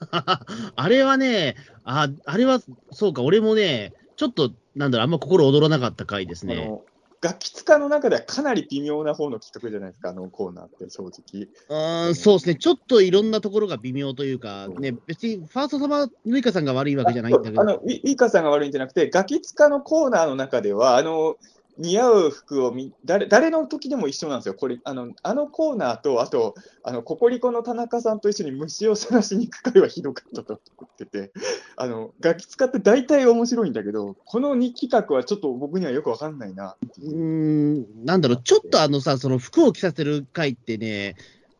[0.76, 6.54] あれはね、あ、あれは、そうか、俺もね、ちょっと、なんだろう、あんま心躍らなかった回ですね。
[6.54, 6.82] あの
[7.20, 11.48] ガキ使の中ではかなり微妙な方の企画じゃないですか、あのコーナーって正直。
[11.68, 21.36] あーそうですね、ちょっといろんなところが微妙というか、ね、別にファーストサマーヌイカさんが悪いわけじゃないんだけど、あのウィウィーカーさんが悪いんじゃなくて、ガキ使のコーナーの中では、あの
[21.78, 31.32] 似合う服をみ誰誰の時でも一緒なんですよ、これあのあのコーナーと、あとあのココリコの田中さんと一緒に虫を探しに行く回はひどかったと思ってて、
[31.76, 36.76] あのガキ使って大体面白いんだけど、この2企画はちょっと僕にはよくわかんないな。
[37.02, 41.16] うーん、なんだろう、ちょっとあのさ、その服を着させる回ってね、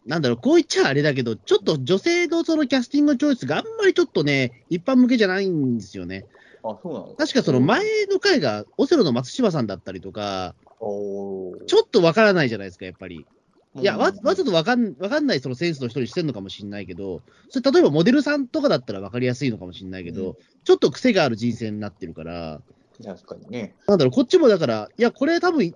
[0.06, 6.26] なんだろう、こう言っちゃあれだけど、ちょっと女性のそのキャスティングチョイスがあんまりちょっとね、一般向けじゃないんですよね。
[6.64, 7.14] あ、そうなの？
[7.16, 13.26] 確かその前の回が、オセロの松島さんだったりとか、おーちょっとわからないじゃないですか、やっぱり。
[13.74, 22.60] いや、わうんわざとわかんわかんないそのセンスの人にしてるのかもしれないけど、それ例えばモデルさんとかだったらわかりやすいのかもしれないけど、うんちょっと癖がある人生になってるから、
[23.04, 23.74] 確かにね。
[23.88, 25.74] なんだろう、こっちもだから、いや、これ多分、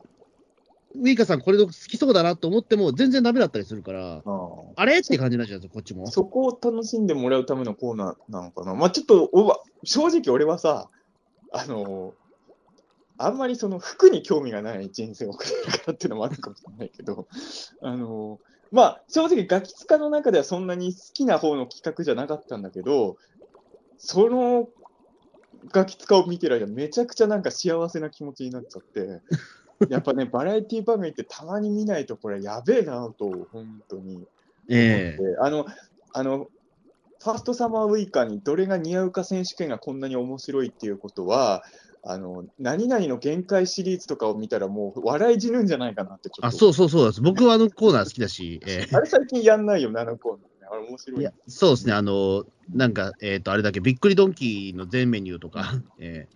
[0.95, 5.01] ウィーカさん、これ好きそうだなと思っても、全然ダメだったりするから、ああれ？
[5.01, 6.07] って感じになっちゃうんですよ、こっちも。
[6.07, 8.77] そこを楽しんでもらうためのコーナーなのかな。
[8.77, 9.29] まあちょっと
[9.87, 10.91] 正直俺はさ、
[11.53, 12.13] あの
[13.19, 17.27] あんまりその服に興味がない人生を送ってるからっていうのもあるかもしれないけど、
[17.83, 18.39] あの
[18.73, 23.17] まあ正直ガキツカの中ではそんなに好きな方の企画じゃなかったんだけど、
[23.97, 24.69] その
[25.73, 29.23] ガキツカを見てる間めちゃくちゃなんか幸せな気持ちになっちゃって、
[29.89, 34.27] やっぱね、バラエティ番組ってたまに見ないとこれやべえなと、本当に。
[34.69, 35.67] ええであの、
[36.13, 36.49] あの、
[37.23, 41.63] ファーストサマーウイカにどれが似合うか選手権がこんなに面白いっていうことは、
[42.03, 46.47] あの、何々の限界シリーズとかを見たらもう笑い死ぬんじゃないかなってちょっと。
[46.47, 47.21] あ、そうそうそうです。
[47.21, 50.49] 僕はあのコーナー好きだし、えあれ最近やんないよね、あのコーナーね。
[50.71, 51.21] あれ面白い。
[51.21, 56.29] えいや、そうですね、あの、なんか、えっ、と、あれだけ、びっくりドンキーの全メニューとか、 え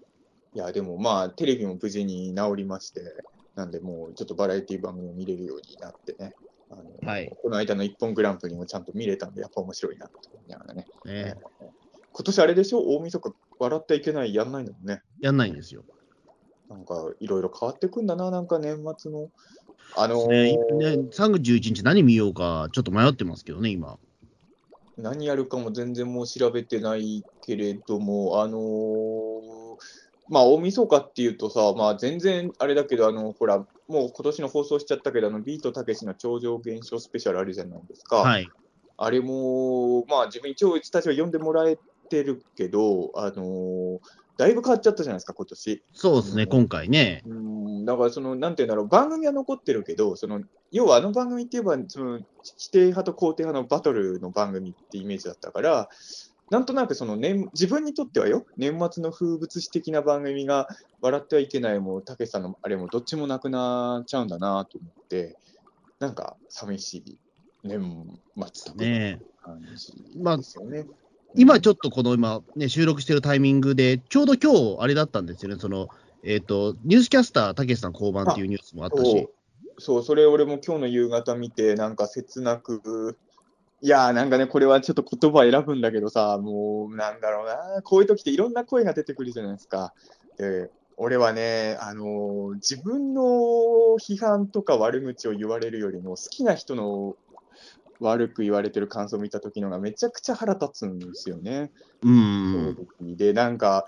[0.55, 3.03] いや、でもまあ、テレビも無事に治りまして、
[3.55, 6.35] なんでもうちょっとバラエティ番組を見れるようになってね。
[6.71, 10.87] あのはいこの間の一本グランプリもちゃんと見れたんで、やっぱ面白いなと思いながらね。
[11.07, 11.71] ええ
[12.13, 12.81] 今年あれでしょ？
[12.81, 14.35] 大晦日笑ってはいけない？
[14.35, 15.03] やんないのもね。
[15.21, 15.85] やんないんですよ。
[16.69, 19.29] なんかいろいろ変わってくんだな、なんか年末の。
[19.97, 23.99] あのーねね、3月11日何見ようか、ちょっと迷ってますけどね、今。
[24.97, 29.70] 何やるかも全然もう調べてないけれども、あのー
[30.31, 38.19] まあ大晦日っていうとさ、まあ全然あれだけど、あの、ほら、もう今年の放送しちゃったけど、あの、ビートたけしの超常現象スペシャルあるじゃないですか。
[38.19, 38.49] はい。
[38.97, 41.77] あれも、まあ自分一応スタジオ読んでもらえ
[42.09, 43.99] てるけど、あのー
[44.41, 45.85] だいぶ変わっちゃったじゃないですか、今年。
[45.93, 47.23] そうですね、今回ね。
[47.27, 50.41] うん、だからその、なんていうんだろう、番組は残ってるけど、その、
[50.73, 52.21] 要はあの番組って言えば、その、
[52.57, 55.91] 否定派と肯定派のバトルの番組ってイメージだったから、
[56.51, 60.69] なんとなくその年、自分にとってはよ、年末の風物詩的な番組が、
[61.01, 65.37] 笑ってはいけないも、たけしさんのあれも、どっちもなくなっちゃうんだなと思って、
[66.01, 67.19] なんか、寂しい
[67.63, 68.19] 年
[68.53, 70.87] 末ね感じまあですよね。
[71.37, 75.89] 今ちょっとこの今、ね、収録してるタイミングで、ちょうど今日あれだったんですよね、その、
[76.25, 79.29] えっ、と、ニュースキャスター、たけしさん降板っていうニュースもあったし、
[79.79, 83.17] そう、それ俺も今日の夕方見て、なんか切なく、
[83.83, 89.95] いやーなんかね、これはちょっと言葉選ぶんだけどさ、もうなんだろうな、こういう時っていろんな声が出てくるじゃないですか。
[90.37, 93.23] で俺はね、あのー自分の
[93.99, 97.17] 批判とか悪口を言われるよりも、好きな人の
[98.01, 101.71] 悪く言われてる感想を見た時のがめちゃくちゃ腹立つんですよね。
[102.03, 103.87] うん、で、なんか、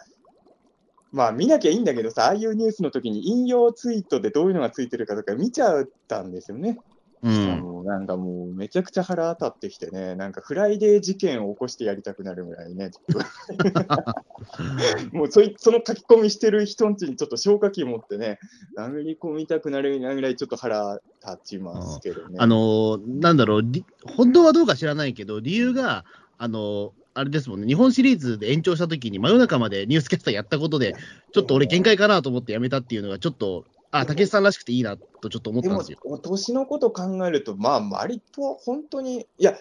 [1.10, 6.78] まあ見なきゃいいんだけどさ、ああいうニュースの時に引用ツイートでどういうのがついてるかとか見ちゃったんですよね。
[7.22, 12.90] うん、もうなんかもうめちゃくちゃ腹立ってきてね、なんかフライデー事件を起こしてやりたくなるぐらいね、
[15.12, 18.40] もうそいその書き込みしてる人んちにちょっと消火器持ってね、
[18.76, 22.36] 殴り込みたくなるぐらいちょっと腹立ちますけどね。
[22.38, 23.84] あのーなんだろう、り
[24.16, 26.04] 本当はどうか知らないけど、理由が、
[26.38, 30.94] あのーあれですもんね、日本シリーズで延長したときに、真夜中までニュースキャスターやったことで、
[31.32, 39.54] ちょっと俺、限界かなと思ってやめたっていうのが、ちょっと、あ、武井さんらしくていいなとちょっと思ったんですよ。、お年のこと考えると、まあ、割と本当に、いや、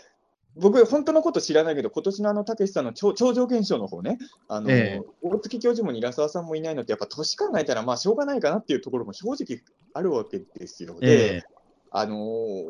[0.56, 4.18] 僕、本当のこと知らないけど、今年のあの、たけしさんの超超常現象の方ね、
[4.48, 5.10] あの、ええ。
[5.22, 9.62] 大月教授も韮沢さんもいないのって、やっぱ年考えたら、まあ、しょうがないかなっていうところも正直
[9.94, 10.98] あるわけですよ。
[11.00, 11.44] で、え。
[11.92, 12.64] あのー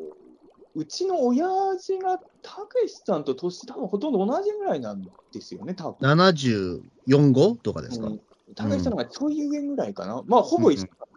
[0.73, 1.45] うちの親
[1.77, 5.01] 父がたけしさんと年、多分ほとんど同じぐらいなん
[5.33, 5.97] ですよね、多分。
[6.01, 8.21] え74号とかですか、うん。
[8.55, 11.10] たけしさんがちょい上ぐらいかな、まあ、ほぼ一緒なん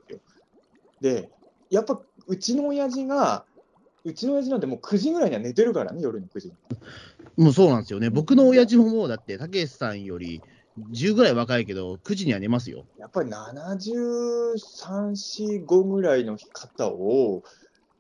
[1.05, 1.29] で
[1.69, 3.45] やっぱうちの親父が、
[4.05, 6.55] うちの親父なんてもう9時ぐらいには寝てるからね、夜の9時に。
[7.37, 8.09] もうそうなんですよね。
[8.09, 10.41] 僕の親父ももうだって、たけしさんより
[10.93, 12.87] 10ぐらい若いけど、9時には寝ますよ。
[12.97, 14.55] やっぱり73、
[15.13, 17.43] 4、5ぐらいの方を、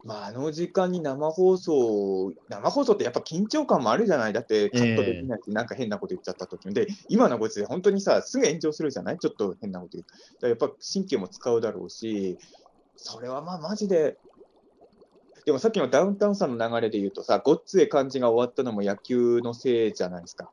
[0.04, 10.04] まあ、あの時間に生放送、生放送ってやっぱ緊張感もあるじゃない、だってカットできないし、なんか変なこと言っちゃった時に、で、今のご時世、本当にさ、すぐ炎上するじゃない、ちょっと変なこと言う。
[10.42, 12.38] だやっぱ神経も使うだろうし、
[13.06, 14.16] それはまあ、マジで。
[15.44, 20.50] でもさっきのダウンタウンさんの流れで言うとさ、ごっつえ感じが終わったのも野球のせいじゃないですか。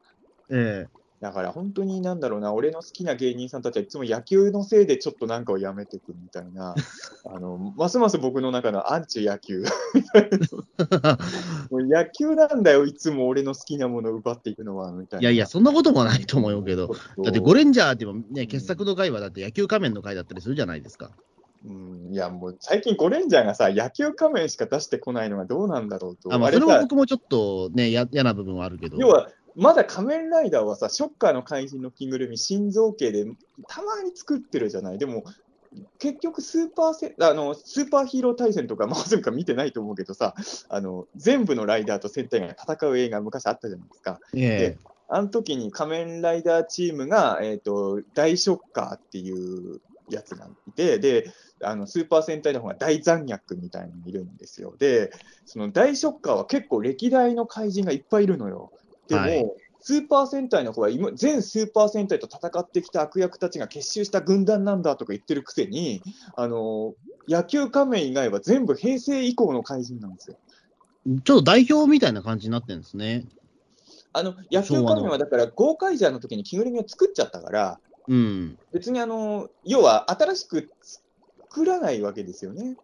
[0.49, 0.85] え
[1.21, 6.75] だから本当になんだろうな、俺の好きな芸人さんたちはいつも野球のせいでちょっとなんかをやめていくみたいな、
[7.23, 9.63] あのますます僕の中のアンチ野球
[11.71, 15.21] もう野球なんだよ、いつも俺の好きなものを奪っていくのはみたいな。
[15.21, 21.11] いやいや、そんなこともないと思うけど、だってゴれ、レンジャーってもね、傑作の回はだって野球仮面の回だったりするじゃないですか。
[21.63, 26.33] うん、いやもう最近ゴレンジャーがさ、野球仮面しか出してこないのがどうなんだろうと。
[26.33, 28.97] あまあ、それも僕もちょっとね、や嫌な部分はあるけど。
[28.97, 33.25] 要は、まだ仮面ライダーはさ、ショッカーの怪人の着ぐるみ、心臓系で
[33.67, 34.97] たまに作ってるじゃない。
[34.97, 35.23] でも、
[35.99, 40.35] 結局スーパーセあの、スーパーヒーロー対戦とか、まあ、ずか見てないと思うけどさ、
[40.69, 44.19] あの、全部のライダーと戦隊が戦う映画昔あったじゃないですか。
[44.33, 51.29] ええあの時に仮面ライダーチームが、えっ、と、大ショッカーっていうやつがいて、で、
[51.63, 54.75] あの、スーパー戦隊の方が大残虐みたいなのがいるんですよ。
[54.77, 55.11] で、
[55.45, 58.71] その大ショッカーは結構歴代の怪人がいっぱいいるのよ。
[59.07, 59.51] でも、はい
[59.83, 66.03] スーパー戦隊の方は今、全スーパー戦隊と戦ってきた悪役たちが結集した軍団なんだとか言ってるくせに、
[66.35, 66.93] あの、
[67.27, 70.37] 野球仮面以外は全部平成以降の怪人なんですよ。
[71.23, 73.25] ちょっと代表みたいな感じになってるんですね。
[74.13, 78.57] あの、野球仮面はだから、ゴーカイジャーの時に着ぐるみを作っちゃったから、うん。
[78.71, 80.69] 別にあの、要は新しく
[81.51, 82.77] 作らないわけですよね。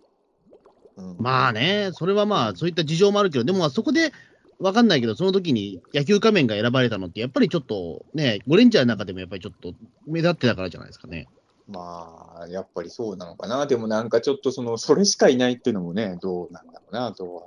[0.98, 4.12] うん、まあね、それはまあ、そういった事情もあるけど、でもまあそこで、
[4.60, 9.74] わかんないけど、その時に野球仮面が選ばれたのって、やっぱりちょっとね、ゴレンジャーの中でもやっぱりちょっと
[10.08, 11.28] 目立ってたからじゃないですかね。
[11.70, 13.68] まあ、やっぱりそうなのかな。
[13.68, 17.44] でもなんかちょっとその、それしかいないっていうのもね、どうなんだろうなとは。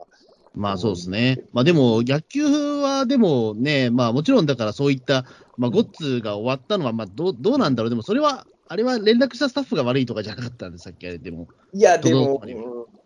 [0.54, 1.42] まあそうですね。
[1.52, 5.24] まあでも、野球はでもね、まあもちろんだからそういった、
[5.56, 7.90] まあゴッツが終わったのは、まあどうどうなんだろう。
[7.90, 11.48] でもそれは、あれは連絡したスタッフが悪いとかじゃなかったんで、さっきあれでも。
[11.72, 12.40] いや、でも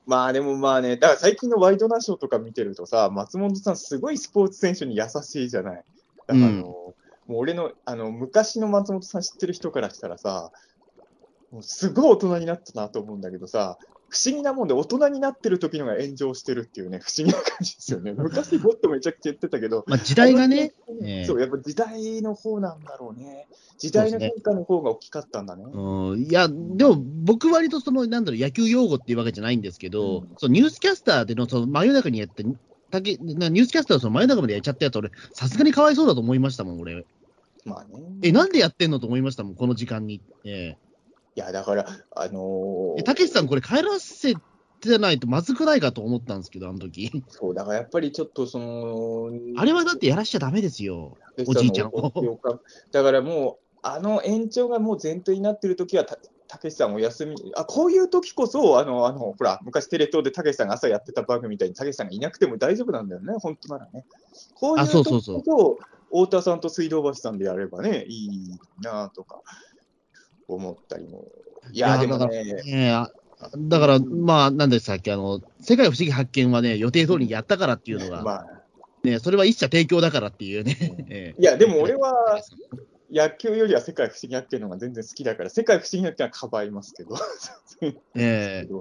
[0.05, 5.85] まあでもまあね、だから最近のワイドナショーとか見てるとさ、松本さん、すごいスポーツ選手に優しいじゃない。
[6.27, 6.95] だからあの、うん
[7.27, 10.53] もう俺のあの昔の松本さん知ってる人からしたらさ、
[11.51, 13.79] もうすごい大人になったなと思うんだけどさ、
[14.15, 18.13] 不思議なもんで、大人になってる時のが炎上してるっていうね、不思議な感じですよね。
[18.17, 20.73] 昔、もっとめちゃくちゃ言ってたけど、まあ時代がね、
[21.03, 23.49] ええそう、やっぱ時代の方なんだろうね。
[23.77, 25.65] 時代の変化の方が大きかったんだね。
[25.65, 32.45] うん、いや、でも僕割とその、なんだろう、野球用語っていうわけじゃないんですけど、うんそのニュースキャスターでのその真夜中にやって、
[32.93, 37.05] たけなニュースキャスターをその真夜中までやっちゃったやつ、俺、さすがにかわいそうだと思いましたもん、俺。
[37.65, 38.01] まあね。
[38.23, 40.21] え、なんでやってんのと思いましたもん、この時間に。
[40.45, 40.77] え
[41.37, 44.35] いや、だから、あのーええたけしさん、これ帰らせ
[44.81, 47.11] てないとまずくないかと思ったんですけど、あの時。
[47.29, 51.17] そう、だからやっぱりちょっとその、あれはだってやらしちゃダメですよ。
[51.47, 52.41] おじいちゃんをを。
[52.93, 64.07] だからもう、あの延長がもう前提になってる時はた、たけしさんお休み、あ、こういう時こそ、あの、あの、ほら、昔テレ東でたけしさんが朝やってた番組みたいにたけしさんがいなくても大丈夫なんだよね、本当ならね。
[64.55, 65.79] こういう時こそ、
[66.11, 69.43] 太田さんと水道橋さんでやればね、いいなとか、
[70.49, 71.27] 思ったりも。
[71.73, 73.09] いや、でもだかね、
[73.57, 78.47] だから、まあ、なんでしたっけ、あの、世界不思議発見はね、予定通りにやったからっていうのが、まあ、
[79.03, 80.77] ね、それは一社提供だからっていうね。
[81.09, 82.41] ええいや、でも俺は、
[83.15, 87.15] 野球よりは世界不思議発見の方が全然好きだから、世界不思議発見はかばいますけど。
[88.17, 88.69] ええ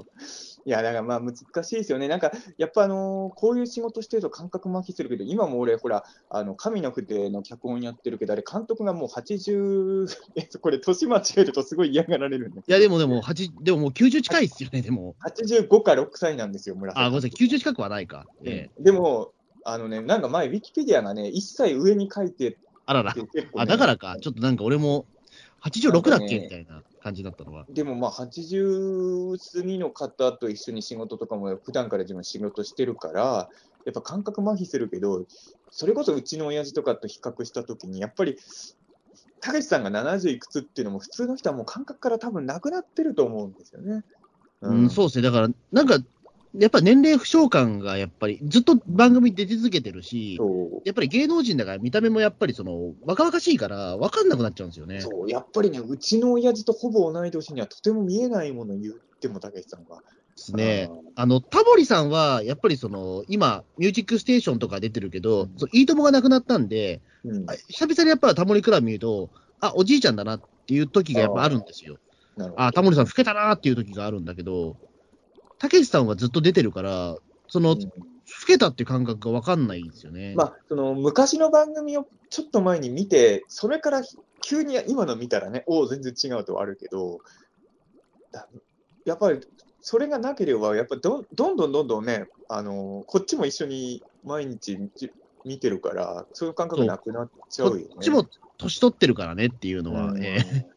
[0.66, 2.08] いや、だからまあ難しいですよね。
[2.08, 15.16] なんか、やっぱあのーこういう仕事してると感覚麻痺するけど、今も俺、ほら、あの、神の筆の脚本やってるけど、あれ、監督がもう80、えっと、これ、年間違えるとすごい嫌がられるんだいや、でもでも、八でももう90近いっすよね、でも。
[15.26, 18.26] 85か6歳なんですよ、村あ、ごめんなさい、90近くはないか。
[18.46, 19.34] ええでも、
[19.66, 23.24] あのね、なんか前、ウィキペディアがね、1歳上に書いてあららね、
[23.56, 24.18] あ、だからか。
[24.22, 25.06] ちょっとなんか俺も、
[25.64, 27.66] 86だっけねみたいな感じだったのは。
[27.70, 33.50] でもまあ80過ぎの方と一緒に仕事とかも普段から自分仕事してるから、
[33.86, 35.26] やっぱ感覚麻痺するけど、
[35.72, 38.38] それこそうちの親父とかと比較したときに、やっぱり、
[39.40, 44.04] たけしさんが70いくつっていうのも、普通の人はもう感覚から多分なくなってると思うんですよね。
[44.62, 45.24] うん、そうですね。
[45.24, 45.98] だから、なんか、
[46.56, 50.40] やっぱ年齢不詳感がやっぱり、ずっと番組に出続けてるし、
[50.86, 55.02] やっぱり芸能人だから見た目もやっぱりその、若々しいから分かんなくなっちゃうんですよね。
[55.02, 60.02] そう、やっぱりね、うちの親父とほぼ同い年にはとても見えないものを言っても、たけしさんは。
[60.02, 60.92] ですね。
[61.16, 71.98] あの、タモリさんは、やっぱりその、今、ミュージックステーションとか出てるけど、そういいともがなくなったんで、うん、あ久々にやっぱタモリクラブ見ると、あ、おじいちゃんだなっていう時がやっぱあるんですよ。
[72.36, 74.78] なるほどあ、タモリさん老けたなっていう時があるんだけど、
[75.64, 77.16] たけしさんはずっと出てるから、
[77.48, 78.14] その、老うん
[78.46, 80.34] けたっていう感覚が分かんないんですよね。
[80.36, 84.02] まあ、その昔の番組をちょっと前に見て、それから
[84.42, 87.20] 急に今の見たらね、おお、全然違うとはあるけど、
[88.34, 88.48] だ
[89.06, 89.40] やっぱり
[89.82, 95.12] それがなければ、やっぱどどんどんどんどんね、あのこっちも一緒に毎日じ
[95.46, 97.84] 見てるから、そういう感覚なくなっちゃうよね。
[97.86, 100.68] こっちも年取ってるからねっていうのは、うんええ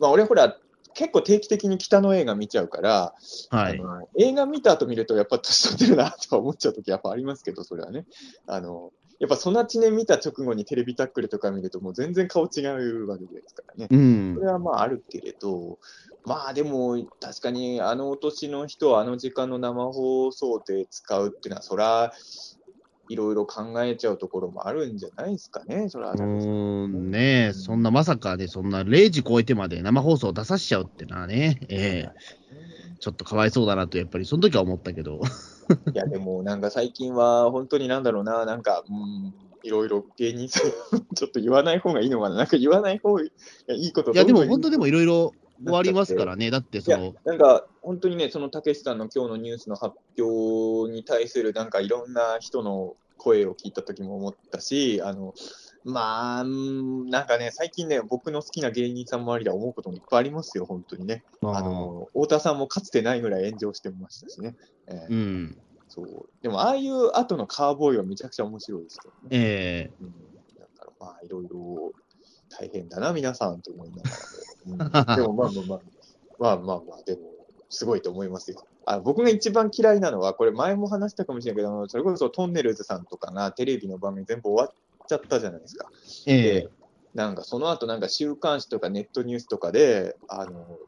[0.00, 0.58] まあ、俺、ほら、
[0.98, 3.14] 結構定期的に北の映画見ちゃうから、
[3.50, 3.80] はい。
[4.18, 8.04] 映画見た後見ると、やっぱ年取ってるなとは思っちゃうときやっぱありますけど、それはね。
[8.48, 8.90] あの
[9.20, 13.86] やっぱその知念見た直後にテレビタックルとか見ると、もう全然顔違うわけですからね。
[13.88, 14.46] うんそれ。
[14.48, 15.78] はまああるけれど、
[16.24, 22.12] まあでも、確かにあのお年の人をあの時間の生放送で使うっていうのは、そら、
[23.08, 26.12] いろいろ考えちゃうところもあるんじゃないですかね、それは。
[26.12, 32.38] うーん、ねえ、そんなまさかね、そんな0時超えてまで生放送出さしちゃうってのはね、ええ
[33.00, 35.20] ちょっとかわいそうだなと、やっぱりその時は思ったけど。
[35.94, 40.70] いや、でもなんか最近は本当になんだろうな、なんか、うん、いろいろ芸人さん、
[41.14, 43.28] ちょっと言わない方がいいのかな、なんか言わない方がい
[43.68, 45.32] いこといや、でも本当でもいろいろ
[45.64, 46.50] 終わりますからね。
[46.50, 55.32] だってその、、なんか本当にね、そのたけしさんの今日のニュースの発表に対するなんかいろんな人の声を聞いた時も思ったし、あの、
[55.84, 61.24] まあ、うんなんかね、最近ね、僕の好きな芸人さん周りでは思うこともいっぱいありますよ、本当にね。
[61.40, 64.54] あの、太田さんもかつてないぐらい炎上してましたしね。
[64.88, 65.58] えーうん、
[65.88, 66.28] そう。
[66.42, 69.28] でも、ああいう後のカーボーイはめちゃくちゃ面白いですけどね。
[69.30, 70.12] えうん、
[70.58, 71.94] だから、まあ、いろいろ
[72.50, 74.10] 大変だな、皆さんと思いなが
[74.76, 75.14] らも。
[75.16, 75.80] うん、 でも、まあまあまあ、
[76.38, 77.37] まあまあまあ、でも、
[77.70, 78.64] すごいと思いますよ。
[78.86, 85.90] あ僕が一番嫌いなのは、これ前も話したかもしれないけど、それこそトンネルズさんとかがテレビの番組全部終わっちゃったじゃないですか。
[86.26, 86.70] ええで、
[87.14, 90.78] なんかその後なんか週刊誌とかネットニュースとかで、あの、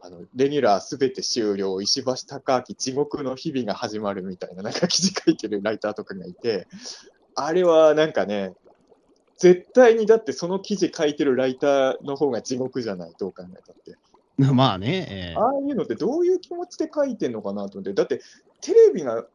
[0.00, 6.68] あのレギュラーすべて終了、石橋貴明、地獄の日々が始まるみたいな、なんか記事書いてるライターとかがいて、
[7.34, 8.54] あれはなんかね、
[9.38, 13.96] 絶対にだってその記事書いてるライターの方が地獄じゃない、どう考えたって。
[14.54, 15.34] まあね、ええ。
[15.36, 18.20] ああいうのってどういう気持ちで書いてんのかなと思って、だって
[18.60, 19.26] テレビが、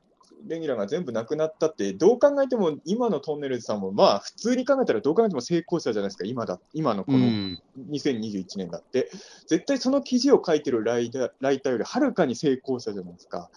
[0.46, 9.10] レギュラーが全部なくなったって、どう考えても今のトンネルズさんも、まあ普通に考えたらどう考えても成功者じゃないですか、今だ今のこのうん、2021年だって、
[9.48, 13.50] 絶対その記事を書いてるライターライターよりはるかに成功者じゃないですか。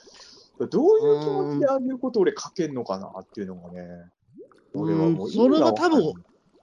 [0.70, 3.80] どういう気持ちでああいうことを俺書けんのかなっていうのがね、
[4.74, 6.14] 俺はもううんそれが多分。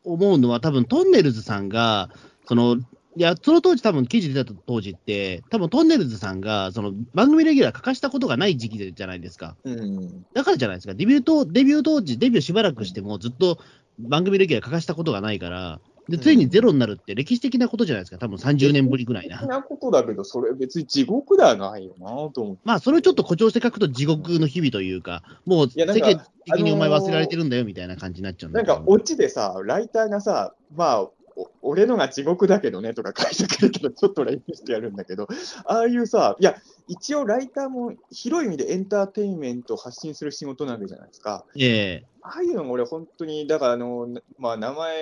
[0.04, 2.10] 思うのは、多分トンネルズさんが、
[2.46, 2.78] その、
[3.16, 9.56] いや、その当時、多分記事出た当時って、多分トンネルズさんが、その番組レギュラー書かしたことがない時期じゃないですか。
[9.64, 10.94] うん、だからじゃないですか。
[10.94, 13.60] デビュー当、デビュー当時、デビューしばらくしてもずっと
[14.00, 18.18] 番組レギュラー書かしたことがないから、で、ついにゼロになるって歴史的なことじゃないですか。
[18.18, 19.40] 多分30年ぶりぐらいな。
[19.40, 22.62] そんなことだけど、それ別に地獄ではないよなと思って。
[22.66, 31.14] まあ、それをちょっと誇張して書くと地獄の日々というか、もう世間的にお前忘れられてるんだよみたいな感じになっちゃうんだけどなんか、オチでさ、ライターがさ、まあ、お
[31.62, 35.28] 俺のが地獄だけどねとか書いてくれたら、ちょっと練習してやるんだけど、
[35.66, 36.56] ああいうさ、いや、
[36.88, 41.46] 一応ライターも広い意味でエンターテインメントを発信する仕事なわけじゃないですか。
[41.58, 44.08] ええああいうのも俺、本当に、だからあの、
[44.38, 44.96] まあ、名前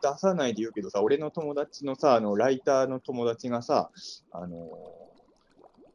[0.00, 3.90] 出さないで言うけどさ、俺の友達のさ、あのライターの友達がさ、
[4.30, 4.68] あの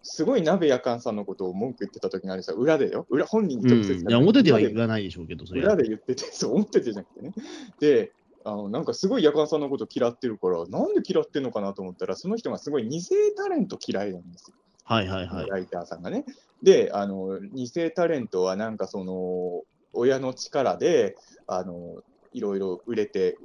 [0.07, 7.33] すごい鍋やかんさんのことを文句言ってた時があるさ、裏でよ、裏本人に直接、うん、いや表では裏言わないでしょうけど、それ裏で言ってて、そう、表でじゃなくてね。
[7.79, 8.11] で、
[8.45, 14.55] あのなんかすごいやかんさんのこと嫌ってるから、なんで嫌ってんのかなと思ったら、その人がすごい二世タレント嫌いなんですよ。
[14.83, 15.47] はいはいはい。
[15.47, 16.25] ライターさんがね。
[16.61, 21.15] で、あの、二世タレントはなんかその、親の力で、
[21.47, 22.01] あの、
[22.33, 23.39] いろいろ売れて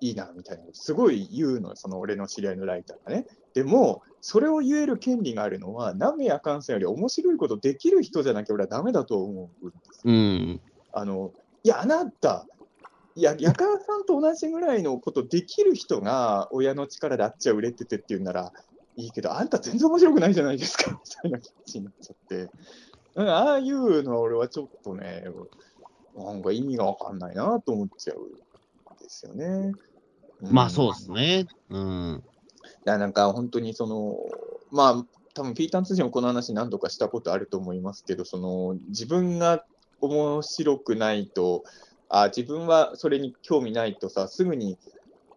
[0.00, 3.26] いいな、みたいな、すごい言うの、その俺の知り合いのライターがね。
[3.54, 10.12] でも、それを言える権利があるのは、ナメやカンさんより面白いことできる人じゃなきゃ俺はダメだと思うんですよ。
[10.12, 10.60] うん。
[10.92, 11.32] あの、
[11.64, 12.46] いや、あなた、
[13.18, 18.52] いや、やかんさんと同じぐらいのことできる人が親の力であっちゃ売れててっていうなら
[18.96, 22.36] いいけど、あんた全然面白くないじゃないですか、みたいな気持ちになっちゃって。
[23.16, 25.24] うんああいうのは俺はちょっとね、
[26.16, 29.72] なんか意味がわかんないなと思っちゃうんですよね。
[30.40, 31.46] まあそううですね。
[31.70, 32.22] うん。
[32.84, 34.16] だなんか本当にその、
[34.70, 39.64] まあ、多分ピーターン通信もこの話何度かしたことあると思いますけど、その自分が
[40.00, 41.64] 面白くないと、
[42.08, 44.78] あ自分はそれに興味ないとさ、すぐに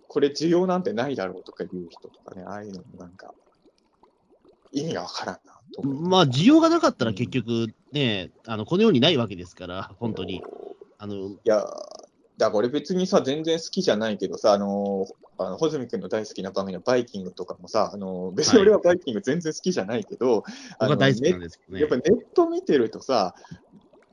[0.08, 3.34] これ需要なんてないだろうとか言う人とかね、ああいうのもなんか
[4.72, 10.44] 意味がわからんなとまあ、需要がなかったら結局ね、あの、この世にないわけですから、本当に。
[10.98, 11.66] あの、いや、
[12.38, 15.08] だから俺別にさ、全然好きじゃないけどさ、あの
[15.38, 20.44] あの穂積君の大好きな番組のバイキングとかもさ、あの別に俺はバイキング全然好きじゃないけど、
[20.78, 21.82] あの僕は大好きなんですけどね。
[21.82, 23.36] やっぱネット見てるとさ、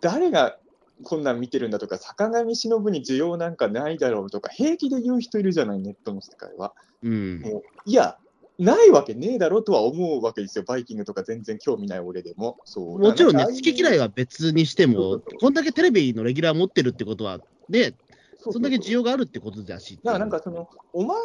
[0.01, 0.59] 誰が
[1.03, 6.75] こんなん見てるんだとか、坂上忍に需要なんかないだろうとか、平気で言う人いるじゃない、ネットの世界は。
[7.03, 7.41] うん。
[7.41, 8.19] もういや、
[8.59, 12.59] ないわけねえだろうとは思うわけですよ、バイキングとか全然興味ない俺でも。
[12.65, 17.39] そうもちろんね、好き嫌いは別にしてもこんだけテレビのレギュラー持ってるってことは、
[17.69, 17.95] ね、
[18.39, 19.99] そんだけ需要があるってことだし。
[20.03, 21.23] だからなんかその、お前が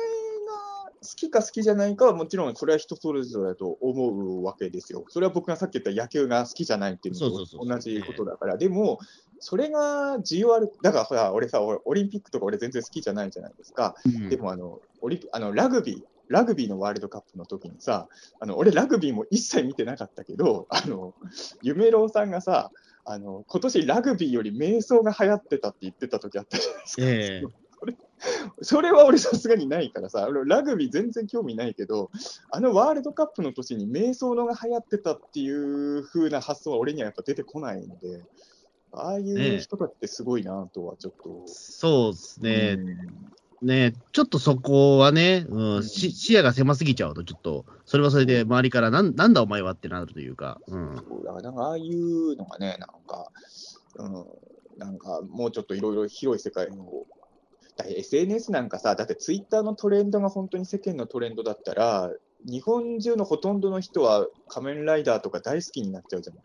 [1.02, 5.04] 好きか好きじゃないかはもちろんそれは人それぞれだと思うわけですよ。
[5.10, 8.58] それは僕がさっき言った野球が好きじゃないっていうのそうそうそうと同じことだから。
[8.58, 9.00] でも、
[9.44, 10.72] それが需要ある。
[10.82, 13.94] だからほら、俺さ、俺オリンピックとか俺全然好きじゃないじゃないですか。
[14.06, 18.08] うんでもあの、オリあのラグビー、ラグビーのワールドカップの時にさ、
[18.40, 21.14] あの俺、ラグビーも一切見てなかったけど、あの
[21.62, 22.72] 夢郎さんがさ、
[23.04, 27.02] あの今年ラグビーより瞑想が流行ってたって言ってた時あったじゃないですか。
[27.04, 27.64] ええ
[28.62, 32.10] それは俺さすがにないからさ、俺ラグビー全然興味ないけど、
[32.50, 38.24] あのワールドカップの年に瞑想のが流行ってたっていう風な発想は俺にはやっぱ出てこないんで、
[38.96, 41.44] ああいう人たちってすごいなとはちょっと。
[41.48, 42.76] そうですね。
[42.78, 43.34] うん
[43.64, 50.98] ねちょっとそこはね、うんうんし視野が狭すぎちゃうと、ちょっと、それはそれで周りからなん、なんだお前はってなるというか、うん。
[50.98, 53.32] そうだからなんかああいうのがね、なんか、
[53.96, 54.26] うん、
[54.78, 57.08] なんかもうちょっといろいろ広い世界を、
[57.78, 62.12] だ SNS なんかさ、だってツイッターのトレンドが本当に世間のトレンドだったら、
[62.46, 66.44] 日本中のほとんどの人は仮面ライダーとか大好きになっちゃうじゃない。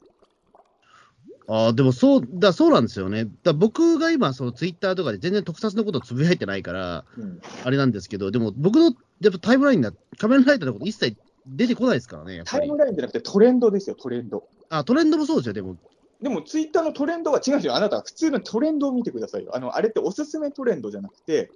[1.51, 3.27] ああ、でもそう、だそうなんですよね。
[3.43, 12.77] だ僕が今、そのツイッターとかで全然特撮のことをつぶやいてないから、うん、あれなんですけど、でも僕のやっぱタイムラインが仮面ライダーのこと一切出てこないですからね、タイム。
[12.77, 14.47] ラインじゃなくてトレンドですよ、トレンド。
[14.69, 15.77] あ、トレンドもそうですよ、でも。
[16.21, 17.77] でもツイッターのトレンドは違うんですよ。
[17.77, 19.57] あなたは普通のトレンドを見てくださいよ。
[19.57, 21.51] あのあれっておすすめトレンドじゃなくて、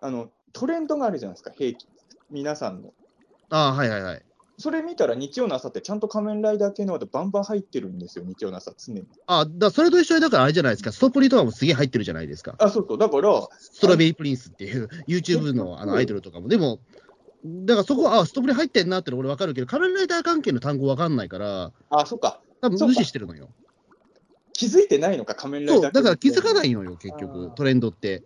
[0.00, 1.88] あのトレンドがあるじゃないですか、平均。
[2.30, 2.92] 皆さんの。
[3.50, 4.22] あはいはいはい。
[4.58, 9.04] それ見たら日曜の朝ってちゃんと仮面ライダー系のワードバンバン入ってるんですよ、日曜の朝、常に。
[9.26, 12.56] あだそれと一緒に、だからあれじゃないですか、ストプリとかもすげえ入ってるじゃないですか。
[12.58, 12.98] あ、そうそう。
[12.98, 16.48] だから、ストロベリープリンスっていう YouTube のあのアイドルとかも。
[16.48, 16.80] でも、
[17.44, 22.40] だからそこは、あ、ストプリ入ってんなっての俺わかるけど、仮面ライダー関係の単語わかんないから、あ、そっか。
[22.60, 23.48] 多分無視してるのよ。
[24.54, 25.82] 気づいてないのか、仮面ライダー。
[25.84, 28.24] そう、だから気づかないのよ、結あ局ー、トレンドって。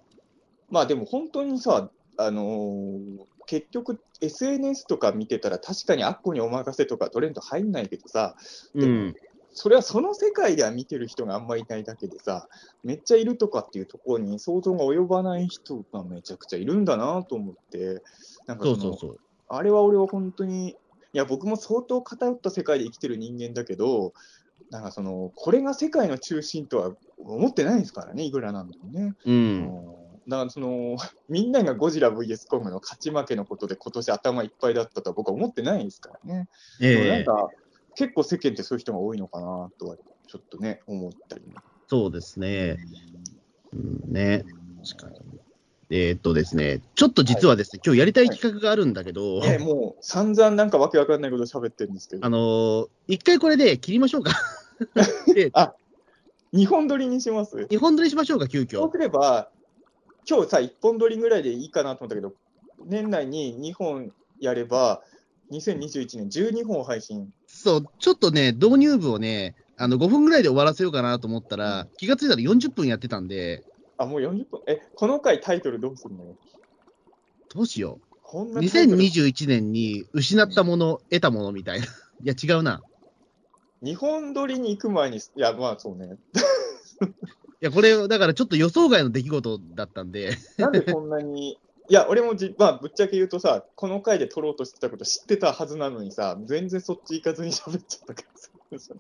[0.70, 8.34] まあでも本当にさ、あのー結局 SNS とか見てたら確かにあっこにお任せとかトレンド入んないけどさ、
[8.72, 9.14] うん。
[9.52, 12.48] それはその世界では見てる人があんまりいないだけでさ、
[12.82, 18.02] めっちゃいるとかっていうところに想像が及ばない人がめちゃくちゃいるんだなと思って、
[18.46, 19.16] なんかのそうそうそう。
[19.48, 20.74] あれは俺は本当に、い
[21.12, 24.14] や、僕も相当偏った世界で生きてる人間だけど、
[24.70, 29.12] なんかその、これが世界の中心とは思ってないですからね、いくらなんでもね。
[29.26, 30.01] うん。
[30.28, 30.96] だからその、
[31.28, 36.48] みんながゴジラ VS コングの勝ち負けのことで今年頭いっぱいだったとは僕は思ってないですからね。
[36.80, 37.48] でもなええんか、
[37.94, 39.96] 結構世間ってそういう人が多いのかなとは、
[40.26, 41.54] ちょっとね、思ったりも。
[41.88, 42.78] そうですね。
[43.72, 44.44] うん、ね。
[44.84, 45.18] 確かに。
[45.94, 54.32] えーっとですね、ちょっと実はですね、今日やりたい企画があるんだけど、ね、もう散々なんかわけわかんないこと喋ってるんですけど、あのー一回これで切りましょうか。
[55.34, 55.52] で
[56.54, 57.66] 日本撮りにします？
[57.68, 58.78] 日本撮りしましょうか、急遽。
[58.78, 59.50] そうすれば、
[60.28, 62.34] 今日さ、1本撮りぐらいでいいかなと思ったけど、
[62.84, 65.02] 年内に2本やれば、
[65.50, 67.32] 2021年12本配信。
[67.46, 73.64] そう、ちょっとね、導入部をね、あの5分ぐらいで終わらせようかなと思ったら、気がついたら40分やってたんで、
[73.98, 74.60] あ、もう40分？
[74.66, 76.24] え、この回タイトルどうするの？
[76.24, 76.36] よ
[77.54, 78.16] どうしよう。
[78.22, 81.86] こんなタイトル？2021年に失ったもの、得たものみたいな。
[82.22, 82.82] いや、違うな。
[83.82, 86.16] 日本撮りに行く前に、いや、まあそうね。
[87.62, 91.52] いや、これ、だからちょっと予想外の出来事だったんで、なんでこんなに、
[91.88, 98.22] いや、俺もじ、まあ、ぶっちゃけ言うとさ、この回で撮ろうとしてたこと知ってたはずなのにさ、全然そっち行かずに喋っちゃったか
[98.72, 98.94] らさ。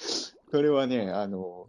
[0.50, 1.66] それはね、あの、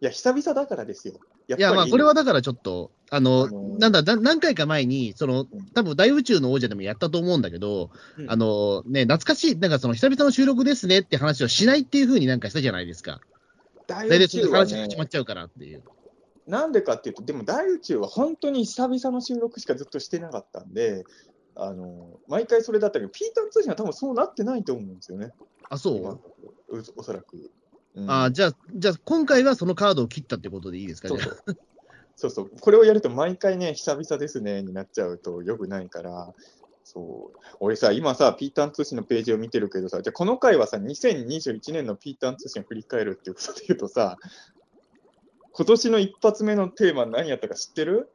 [0.00, 1.14] いや、久々だからですよ。
[1.14, 13.20] やっぱりいや、まあ、これはだからちょっと、あの、あのなんだ、な何回か前に、そのうん、多分大宇宙の王者でもやったと思うんだけど、うんあの、ね、懐かしい、なんかその、久々の収録ですねって話をしないっていうふうになんかしたじゃないですか。
[13.88, 14.52] 大宇宙はね。
[14.58, 15.82] 話が始まっちゃうからっていう。
[16.46, 21.04] なんでかっていうと、でも大宇宙は本当に久々の収録しかずっとしてなかったんで、
[21.56, 25.32] あの毎回それだったけど、ピーターン通信は多分そうなってないと思うんですよね、
[25.68, 26.18] あ、そ
[26.70, 26.82] う？
[26.96, 27.50] おそらく。
[27.94, 28.10] うん。
[28.10, 31.34] あじゃあ、じゃあ、今回はそのカードを切ったってことでいいですかそうじゃあ。
[31.34, 31.56] そう
[32.16, 32.30] そう。
[32.30, 36.32] そう、これをやると毎回ね、久々ですねになっちゃうとよくないから、
[36.90, 44.16] そう俺さ、今さ、ピーターン通信のページを見てるけどさ、じゃあこの回はさ、2021年のピーターン通信を振り返るっていうことで言うとさ、
[45.52, 48.08] 今年の一発目のテーマ何やったか知ってる？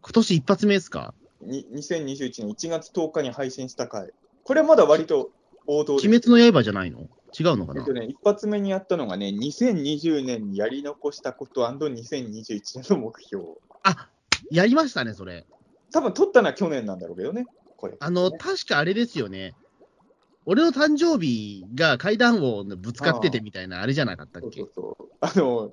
[0.00, 1.12] 今年一発目ですか？
[1.42, 4.08] に ?2021 年1月10日に配信した回。
[4.42, 5.30] これはまだ割と
[5.66, 5.96] 王道。
[5.96, 7.00] 鬼滅の刃じゃないの？
[7.38, 7.82] 違うのかな？
[7.82, 13.44] えっとね、一発目にやったのがね、2020年にやり残したこと &2021 年の目標。
[13.82, 14.08] あ、
[14.50, 15.44] やりましたね、それ。
[15.94, 17.94] 多分取ったのは去年なんだろうけどね、これ。
[18.00, 19.54] あの、確かあれですよね。
[20.44, 24.60] 俺の誕生日が階段をぶつかっててみたいな、あれじゃなかったっけ？
[24.60, 25.08] そうそうそう。
[25.20, 25.72] あの、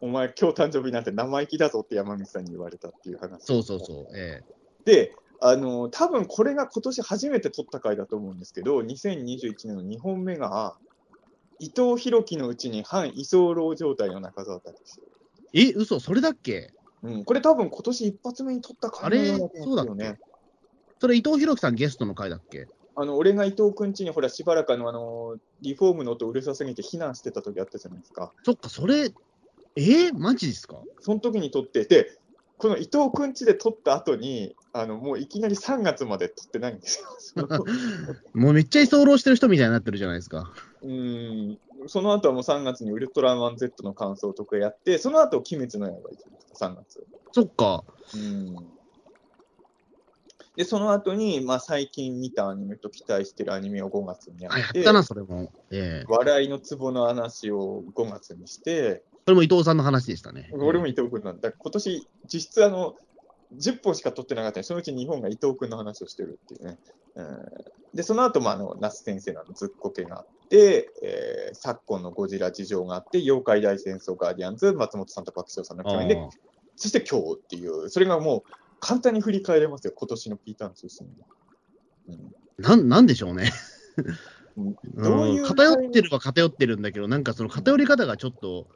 [0.00, 3.44] お前今日誕生日なんて生意気だぞって山口さんに言われたっていう話。
[3.44, 4.16] そうそうそう。
[4.16, 10.76] ええで、あの、多分これが今年初めて取った回だと思うんですけど、2021年の2本目が、
[11.60, 15.06] 伊藤博樹のうちに反居候状態の中澤隆ですよ。
[15.52, 16.72] え、嘘、それだっけ？
[17.02, 20.18] うん、これ多分今年一発目に取った回のような気がするよあれそうだね。
[21.00, 22.66] それ伊藤博樹さんゲストの回だっけ？
[22.96, 28.32] あの俺が伊藤君家にほらしばらくあのあのリフォームの音うるさすぎて避難してた時あったじゃないですか。
[28.42, 29.12] そっか、それ、
[29.76, 30.78] えー、マジですか？
[31.00, 32.18] その時に撮って、で、
[32.56, 37.04] この伊藤君家で撮った後に、あのもういきなり3月まで撮ってないんです
[37.36, 37.46] よ。
[38.34, 40.52] もうめっちゃ居候してる人みたいになってるじゃないですか。
[40.82, 47.06] うんその後はもう3月にウルトラマン Z の感想とかやって、その後鬼滅の刃行きました、3月。
[47.32, 47.84] そっか。
[48.14, 48.78] うん
[50.56, 55.52] で、その後に、まあ、最近見たアニメと期待してるアニメを5月にやあ、やっ、ってたな、それも。
[55.70, 60.50] ええ笑いのツボの話を5月にして、それも伊藤さんの話でしたね。
[60.54, 61.52] 俺も伊藤君なんだ。
[61.52, 62.96] 今年、実質あの、
[63.56, 66.76] 10本しか撮ってなかったそのうち2本が伊藤君の話をしてるっていうね。
[67.18, 76.28] うんで、その後もあの、那須先生のずっこけがあって、えー昨今のゴジラ事情があって、妖怪大戦争ガーディアンズ、松本さんと爆笑さんの共演で、あ
[76.76, 81.08] そして今日っていう、それがもう簡単に振り返れますよ、今年のピーターン通信。
[82.08, 83.52] うんなん、なんでしょうね。
[84.56, 88.66] うんどういううん偏ってるは偏ってるんだけど、なんかその偏り方がちょっと、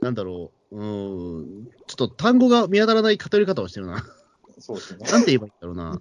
[0.00, 4.04] なんだろう、うん、ちょっと単語が見当たらない偏り方をしてるな。
[4.58, 5.10] そうですね。
[5.10, 6.00] なんて言えばいいんだろうな。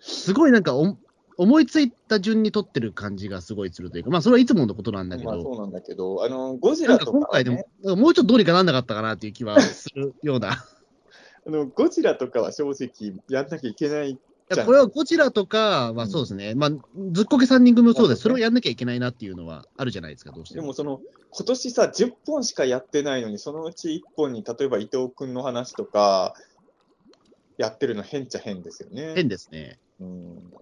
[0.00, 0.96] すごいなんかお
[1.36, 10.64] 思いついた順に取ってる感じがすごいするというか、まあそれはいつものことなんだけど、まあそうなんだけど、あの、ゴジラとかは、今回でももうちょっとどうにかなんなかったかなっていう気はするような。
[11.46, 14.10] あのゴジラとかは正直やんなきゃいけない。
[14.10, 14.18] い
[14.56, 16.70] やこれはゴジラとか、まあそうですね、まあ
[17.12, 20.62] ずっこけ3人組もそうです、それをやんなきゃいけないなっていうのはあるじゃないですか、どうしても。
[20.62, 26.34] でもその、今年さ、10本しかやってないのに、そのうち1本に、例えば伊藤君の話とか、
[27.56, 29.14] やってるの変っちゃ変ですよね。
[29.14, 29.78] 変ですね。
[30.00, 30.52] うん。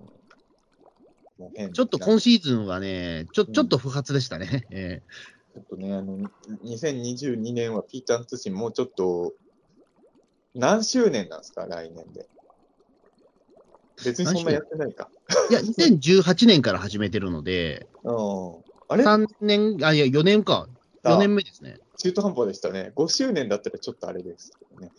[1.73, 4.67] ちょっと今シーズンはね、ちょちょっと不発でしたね。
[4.71, 5.03] え
[5.55, 6.19] ちょっとね、あの、
[6.65, 9.35] 2022年はピーターン通信もうちょっと、
[10.55, 12.29] 何周年なんですか、来年で。
[14.05, 15.11] 別にそんなやってないか。
[15.51, 18.15] えいや、 2018年から始めてるので、うん。
[18.89, 20.69] あれ？3年、あ、いや、4年か。
[21.05, 21.79] 4年目ですね。
[21.99, 22.93] 中途半端でしたね。
[22.95, 24.93] 5周年だったらちょっとあれですけどね。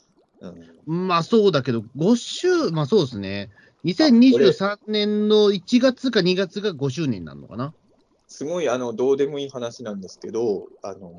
[0.87, 1.07] うん。
[1.07, 3.49] まあそうだけど、5週、まあそうですね。
[3.85, 7.73] 2023年の1月か2月が5周年になるのかな？
[8.27, 11.11] すごい、あの、どうでもいい話なんですけど、あの、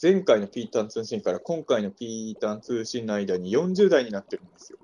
[0.00, 4.78] 前回のピーターン通信から今回のピーターン通信の間に40代になってるんですよ。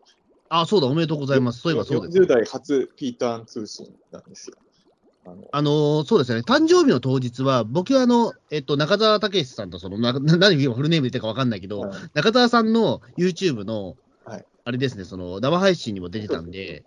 [0.48, 1.60] あ、そうだ、おめでとうございます。
[1.60, 2.18] そういえばそうです。
[2.18, 4.56] 40代初ピーターン通信なんですよ。
[5.26, 16.84] あのあのーそうですね、誕生日の当日は、僕はあの、えっと、中澤武さんと、その、な な何今フルネームで言ったか分かんないけど、はい中澤さんの YouTube の、はいあれですね、その、生配信にも出てたんで、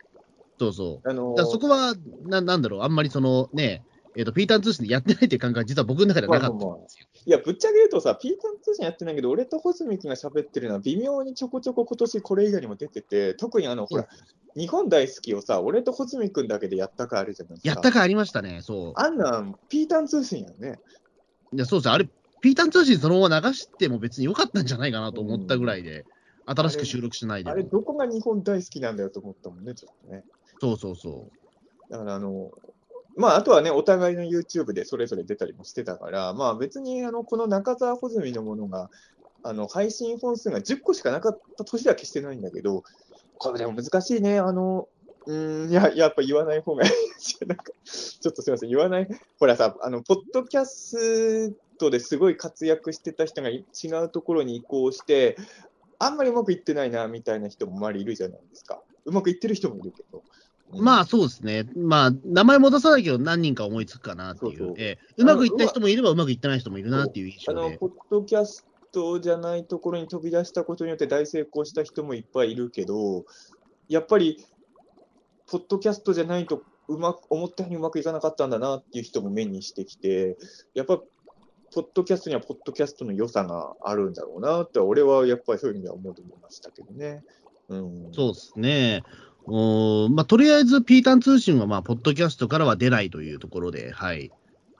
[0.59, 1.09] そうそう。
[1.09, 1.93] あのだからそこは
[2.25, 3.83] な、なんだろう、あんまりそのね、
[4.17, 7.05] えっ、と、ピーターン通信でやってないっていう感覚は実は僕の中ではなかったんですよ。
[7.27, 14.07] いや、ぶっちゃけ言うとさ、ピーターン通信やってないけど、俺と穂積君が喋ってるのは微妙にちょこちょこ今年これ以外にも出てて、特にあの、ほら、
[14.55, 17.69] 日本大好きをさ、俺と穂積君だけでやったかあるじゃないですか。
[17.69, 18.93] やったかありましたね、そう。
[18.95, 20.79] あんなん、ピーターン通信やんね。
[21.53, 21.89] いや、そうです。
[21.89, 22.09] あれ、
[22.41, 26.05] ピーターン通信そのまま流しても別に良かったんじゃないかなと思ったぐらいで、
[26.47, 27.69] 新しく収録しないであれ、も。
[27.69, 30.23] どこが日本大好きなんだよと思ったもんね、ちょっとね。
[30.59, 32.51] そうそうそうだから、あの、
[33.15, 38.89] まあ、あとはね、お互いの YouTube でそれぞれ出たりもしてたから、まあ別に、あの、この中澤穂積のものが、
[39.43, 42.83] あの、配信本数が10個しかなかった年は決してないんだけど、
[43.39, 44.87] これでも難しいね、あの、
[45.25, 47.47] うん、いや、やっぱ言わない方がいいですよ。
[47.47, 49.07] なんか、ちょっとすみません、言わない。
[49.39, 53.63] ほらさ、あの、ポッドキャストですごい活躍してた人が違
[54.03, 55.37] うところに移行して、
[55.99, 58.81] あんまりうまくいってないな、みたいな人も周りいるじゃないですか。
[59.05, 60.23] うまくいってる人もいるけど。
[60.71, 60.81] う。
[60.81, 61.65] まあそうですね。
[61.75, 64.57] まあ、名前も出さないけど何人か思いつくかなっていう。
[64.57, 67.77] そうええうまくいった人もいればうまくいってない人もいるなっていう印あの、象で。
[67.77, 73.25] ポッドキャストじゃないところに飛び出したことによって大成功した人もいっぱいいるけど、
[73.87, 74.45] やっぱり、
[75.49, 80.37] ポッドキャストじゃないとうまく、思ったようにうまくいかなかったんだなっていう人も目にしてきて、
[80.73, 81.01] やっぱ、
[81.73, 87.23] ポッドキャストにはポッドキャストの良さがあるんだろうなって、俺はやっぱりそういう意味では思ってましたけどね。
[87.69, 88.13] うん。
[88.13, 89.03] そうですね。
[89.49, 94.31] おーまあ、とりあえず、ピーターン通信は、まあ、ポッドキャストからは出ないというところで、はい。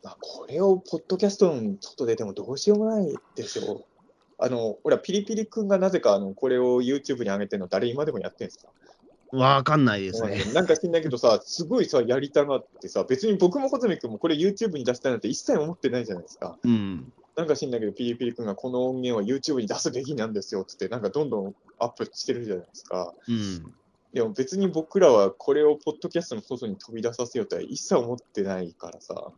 [0.04, 3.86] まあ、これをポッドキャストの外出てもどうしようもないでしょう。
[4.40, 8.70] あの、ほら、ピリピリ君がなぜかあのこれを YouTube に上げてるの誰今でもやってるんですか？
[9.32, 10.44] わかんないですね。
[10.54, 16.58] なんか知んないけどさ、すごいさ、やりたがってさ、別に僕も穂積君もこれ YouTube に出したいなんて一切思ってないじゃないですか。
[16.64, 17.12] うん。
[17.36, 23.14] なんか知んないけど、ピリピリ君がこの音源は YouTube に出すべきなんですよっつって、なんかどんどんアップしてるじゃないですか。
[23.28, 23.74] うん。
[24.18, 29.32] でも別に僕らはこれをポッドキャストの外に飛び出させようとは一切思ってないからさ。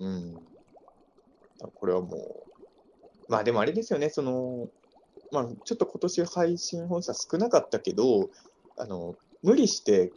[0.00, 0.38] うん。
[1.74, 2.44] これはもう、
[3.28, 4.68] まあでもあれですよね、その、
[5.32, 8.30] まあちょっと今年配信本数は少なかったけど、
[8.78, 10.12] あの、無理して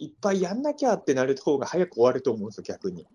[0.00, 3.06] いっぱいやんなきゃってなる方が早く終わると思うんですよ、逆に。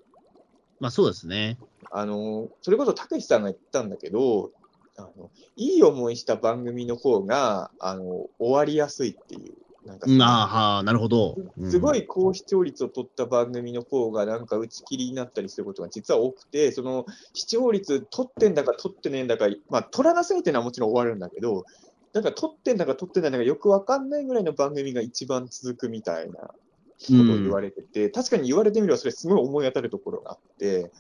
[0.80, 1.58] まあそうですね。
[1.92, 4.52] あの、それこそたけしさんが言ったんだけど、
[4.96, 9.56] あのいい思いした番組の方が、あの、終わりやすいっていう。
[9.86, 11.36] なんかうんああ、はあ、なるほど。
[11.70, 12.00] すごい。
[12.00, 21.66] い高視聴率を取った番組の方が、なんか打ち切りになったりすることが実は多くて、その視聴率取ってんだか取ってねえんだか、まあ、取らなすぎてのはもちろん終わるんだけど、
[22.14, 26.54] なんか取ってんだか取ってないんだかよくわかんないぐらいの番組が一番続くみたいなこ
[27.08, 30.92] とを言われてて、確かに言われてみればそれすごい思い当たるところがあって、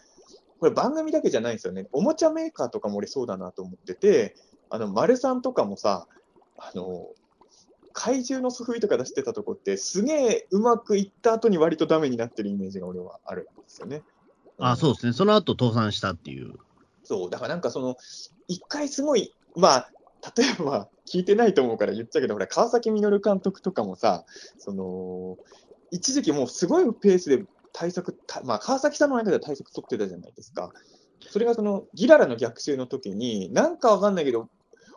[0.59, 1.87] これ番組だけじゃないんですよね。
[1.91, 4.35] おもちゃメーカーとかも俺そうだなと思ってて、
[4.69, 6.07] あの、丸さんとかもさ、
[6.57, 7.09] あの、
[7.93, 14.03] 怪獣のソフビとか出してたとこって、すげえうまくいった後に割とダメになってるイメージが俺はあるんですよね。
[14.57, 15.13] あそうですね。
[15.13, 16.53] その後倒産したっていう。
[17.03, 17.97] そう、だからなんかその、
[18.47, 19.91] 一回すごい、まあ、
[20.37, 24.23] 例えば、聞いてないと思うから言っちゃうけど、ほら、川崎実監督とかもさ、
[24.57, 25.37] その、
[25.89, 30.71] 一時期もうすごいペースで対策、たまあ、川崎さんの中では対策取ってたじゃないですか。
[31.29, 34.47] それがその、ギララの逆襲の時に、なんかわかんないけど、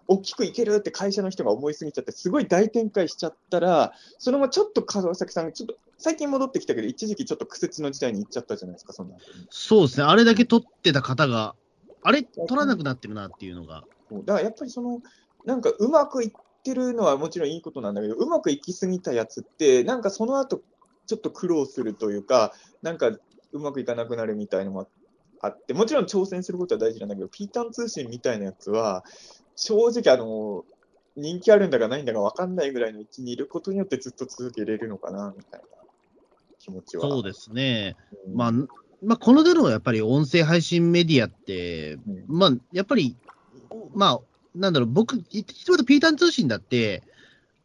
[0.06, 9.16] 大きくいけるって会社の人が思いすぎちゃって、すごい大展開しちゃったら、そのままちょっと川崎さん、ちょっと最近戻ってきたけど、一時期ちょっと苦節の時代に行っちゃったじゃないですか、そんな。
[9.50, 10.04] そうですね。
[10.04, 11.54] あれだけ取ってた方が、
[12.02, 13.84] あれ取らなくなってるなっていうのが。
[14.12, 15.00] だからやっぱりその、
[15.44, 16.32] なんかうまくいっ
[16.62, 20.62] てるのはもちろんいいことなんだけど、うまくいきすぎたやつって、なんかその後
[21.06, 22.52] ちょっと苦労するというか、
[22.82, 23.08] なんか
[23.52, 24.88] うまくいかなくなるみたいのも
[25.40, 29.04] あって、もちろん挑戦することは大事なんだけど、ピータン通信みたいなやつは、
[29.56, 30.64] 正直あの、
[31.16, 35.66] 人気あるんだかないんだか分かんないぐらいの位置にいることによってずっと続けれるのかな、みたいな
[36.58, 37.08] 気持ちは。
[37.08, 37.96] そうですね。
[38.26, 38.52] うんまあ、
[39.02, 43.16] まあ、この手のやっぱり音声配信メディアって、うんまあ、やっぱり、
[43.94, 44.20] まあ、
[44.54, 47.02] なんだろう、僕、一言とピーターン通信だって、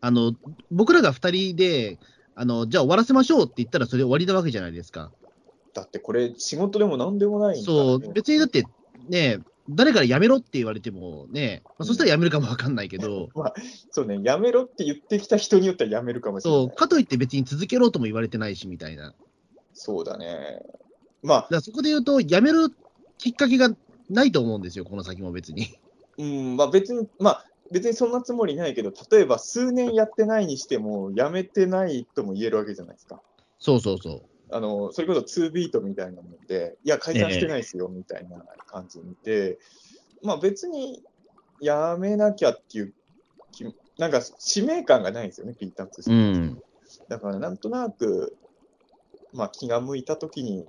[0.02, 0.34] あの、
[0.72, 1.98] 僕らが二人で、
[2.36, 5.12] あの、じゃあ終わらせましょうって言ったらそれで終わりなわけじゃないですか。
[5.74, 8.64] だってこれ、仕事でもなんでもないんだねそう、別にだって、
[9.08, 9.40] ね、
[9.70, 13.30] 誰から辞めろって言われてもね、まあ、そしたら辞めるかもわかんないけど、
[13.92, 16.60] そうね、やめろって言ってきた人によってはやめるかもしれない。
[16.62, 19.14] そう、かといって別に続けろとも言われてないしみたいな。
[19.74, 20.62] そうだね。
[21.22, 22.70] まあ、らそこで言うと、辞める
[23.18, 23.70] きっかけが
[24.10, 25.68] ないと思うんですよ、この先も別に。
[26.18, 33.22] うん、まあ別に、まあ別にそんなつもりないけど、例えば数年やってないにしても、やめてないとも言えるわけじゃないですか。
[33.60, 34.22] そうそうそう。
[34.52, 39.60] あの、それこそ2ビートみたいなもんで、いや、解散してないですよ、みたいな感じで、
[40.24, 41.04] まあ別に
[41.62, 42.94] やめなきゃっていう
[43.52, 43.66] 気、
[43.98, 46.14] なんか使命感がないんですよね、ピーターン通う信。
[46.14, 46.60] ん。
[47.08, 48.38] だからなんとなく、
[49.34, 50.66] まあ気が向いたときに、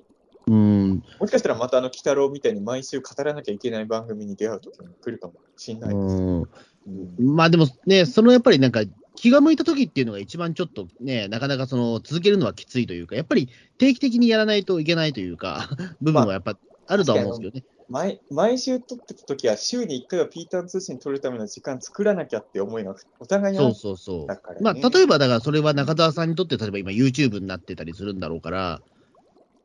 [0.47, 1.03] うん。
[1.19, 6.17] もしかしたらまたあの、鬼太郎みたいに毎週語らなきゃいけない番組に出会うときも来るかもしれないです。
[6.17, 8.81] うんうんまあでもね、そのやっぱりなんか、
[9.21, 15.69] 気が向いた時っていうのが一番ちょっとね、なかなかその続けるのはきついというか、やっぱり定期的にやらないといけないというか、
[16.01, 16.57] 部分はやっぱ
[16.87, 17.85] あるとは思うんですけどね。
[17.91, 24.27] 毎毎週撮ってたときは、週に1回はピーターン通信撮るための時間作らなきゃって思いがお互いにあそうっそうそう。
[24.27, 28.81] だからねまあ、例えばだからそれは中澤さんにとって、例えば今 YouTube になってたりするんだろうから、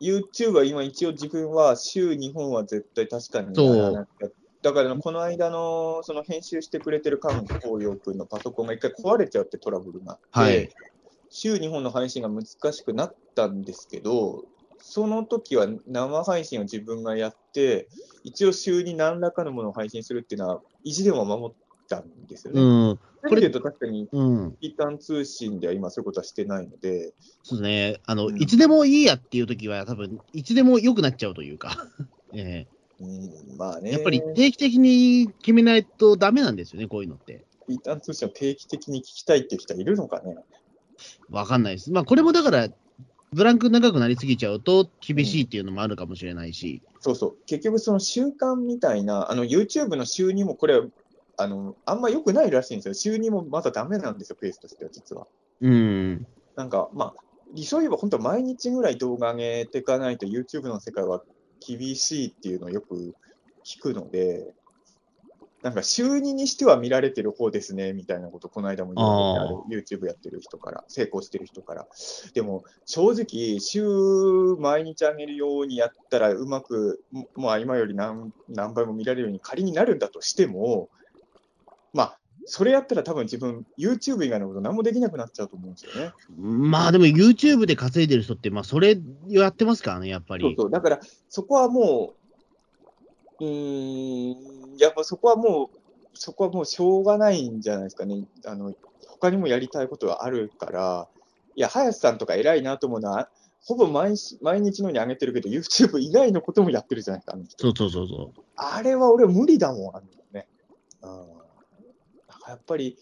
[0.02, 4.28] YouTube は今一応自分は週2本は絶対確かにやらなきゃ。
[4.66, 10.70] だからこの間のその編集してくれてる菅光陽君のパソコンが一回壊れちゃうってトラブルがあって、はい。
[11.30, 14.44] 週2本の配信が難しくなったんですけど、
[14.80, 17.88] その時は生配信を自分がやって、
[18.24, 21.56] 一応週に何らかのものを配信するっていうのは、意地でも守っ
[21.88, 22.62] たんですよね。
[22.62, 23.00] うん、
[23.30, 27.14] これでと確かに、うん、ピーターン通信では今そういうことはしてないので、
[27.44, 28.42] そうですね、あの、うん。
[28.42, 31.78] いつでもいいやっていう時は、多分いつでも良くなっちゃうというか、
[32.34, 32.66] え
[33.00, 33.90] うん、まあね。
[33.90, 37.46] えやっぱり定期的に決めないとダメなんですよね、こういうのって。
[37.68, 40.38] ピーターン通信を定期的に聞きたいって人はいるのかね。
[41.30, 41.92] わかんないです。
[41.92, 42.70] まあ、これもだから、
[43.34, 47.38] ブランク長くなりすぎちゃうと厳しいっていうのもあるかもしれないし、そうそう。
[47.46, 50.82] 結局その習慣みたいな、あの YouTube の週にもこれ、
[51.38, 52.94] あの、あんま良くないらしいんですよ。
[52.94, 55.28] 週にもまだダメなんですよ、ペースとしては実は。
[55.62, 56.26] うん、
[56.56, 57.24] なんか、まあ、
[57.54, 61.22] 理想言えば本当毎日ぐらい動画上げていかないと YouTube の世界は
[61.60, 63.16] 厳しいっていうのをよく
[63.64, 64.54] 聞くので、
[65.66, 71.88] なんか週2にしては見られてる方ですね、みたいなこと、この間も言われてある YouTube やってる人から、成功してる人から。
[72.36, 73.84] でも、正直、週
[74.60, 80.90] 毎日上げるようにやったら、うまく、もまあ今より何何倍も見られるように仮になるんだとしても、
[81.94, 86.12] まあ、それやったら多分自分、YouTube 以外のこと何もできなくなっちゃうと思うんですよね。
[86.38, 90.44] まあでも YouTube で稼いでる人って、まあそれやってますからね、やっぱり。
[90.44, 90.72] そうそう。
[90.72, 92.14] だから、そこはも
[93.40, 95.78] う、うーん、やっぱそこはもう、
[96.14, 98.26] そこはもうしょうがないんじゃないですかね。
[98.46, 98.74] あの、
[99.08, 101.08] 他にもやりたいことがあるから、
[101.56, 103.30] いや、林さんとか偉いなと思うのは、
[103.64, 108.42] ほぼ毎日毎日のように上げてるけど、YouTube 以外のこともやってるじゃないですか、そうそうそうそう。
[108.56, 110.48] あれは俺無理だもん、あのね。
[111.02, 111.45] うん。
[112.48, 112.98] やっぱり、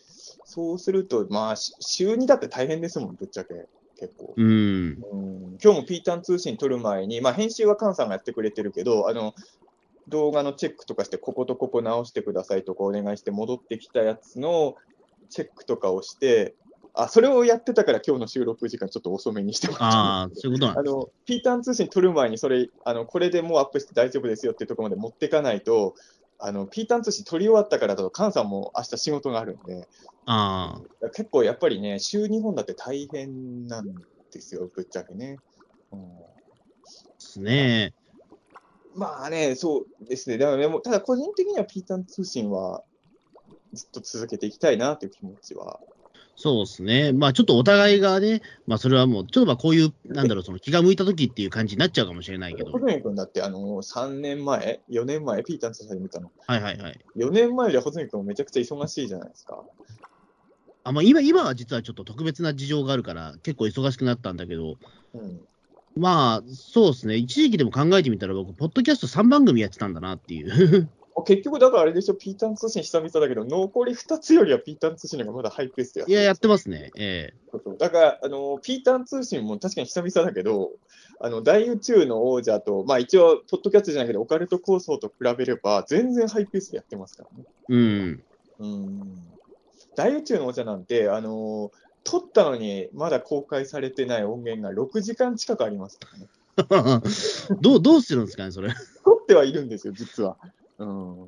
[0.45, 3.67] そうすると、まあ、し週2だって大変ですもん、ぶっちゃけ。
[3.99, 4.33] 結構。
[4.35, 4.47] うん。
[4.47, 9.33] うん、今日もピータン通信撮る前に、まあ、編集は菅さんがやってくれてるけど、あの、
[10.07, 14.75] 動画のチェックとかして、こことここ直してくださいとかお願いして戻ってきたやつの
[15.29, 16.55] チェックとかをして、
[16.93, 20.93] あ、それをやってたから今日の収録時間ちょっと遅めにしてもらったあそういうことなんです。
[20.93, 25.95] あの、ピーターン通信撮る前に、それ、あの、これでもうアップして大丈夫ですよっていうところまで持ってかないと、
[26.45, 29.87] あの、ピーターン通信撮り終わったからだと、菅さんも明日仕事があるんで、
[30.25, 33.85] ああ、結構やっぱりね、週2本だって大変なん
[34.29, 35.39] ですよ、ぶっちゃけね。
[35.93, 36.25] うん、で
[37.17, 37.93] すね。
[38.93, 40.37] まあね、そうですね。
[40.37, 42.83] でも、でもただ個人的にはピーターン通信は
[43.71, 45.79] ずっと続けていきたいなという気持ちは。
[46.35, 47.13] そうですね。
[47.13, 52.71] まあちょっとお互いがね、まあそれはもう、ちょっとまあこういう、なんだろう、その気が向いた時っていう感じになっちゃうかもしれないけど。
[52.71, 56.31] 小泉君だって、あの、3年前、4年前、ピーターン通信見たの。
[56.47, 56.99] はいはいはい。
[57.17, 59.63] 4年前よりは穂積君もめちゃくちゃ忙しいじゃないですか。
[60.85, 64.75] あまあ、今今は実はちょっと特別な事情があるから、結構忙しくなったんだけど、
[65.13, 65.39] うん。
[65.95, 70.89] まあ、そうですね、一時期でも考えてみたら、僕、ポッドキャスト3番組やってたんだなっていう。
[71.21, 76.91] 結局、だからあれでしょ、ピーターン通信久々だけど、残り2つよりはピーターン通信の方がまだハイペースでやっいや、やってまますね。
[76.95, 77.77] ええす。
[77.77, 80.71] だから、あの、ピーターン通信も確かに久々だけど、
[81.19, 87.45] あの、大宇宙の王者と、まあ一応、ポッドキャストじゃないけど、オカルト構想と比べれば、全然ハイペースでやってますからね。
[87.69, 88.23] うん。
[88.59, 89.15] うん。
[89.95, 91.71] 大宇宙の王者なんて、あの、
[92.03, 96.27] 撮ったのにまだ公開されてない音源が6時間近くありますからね。
[97.61, 98.69] どう、どうするんですかね、それ。
[99.05, 100.37] 撮ってはいるんですよ、実は。
[100.77, 101.27] うん。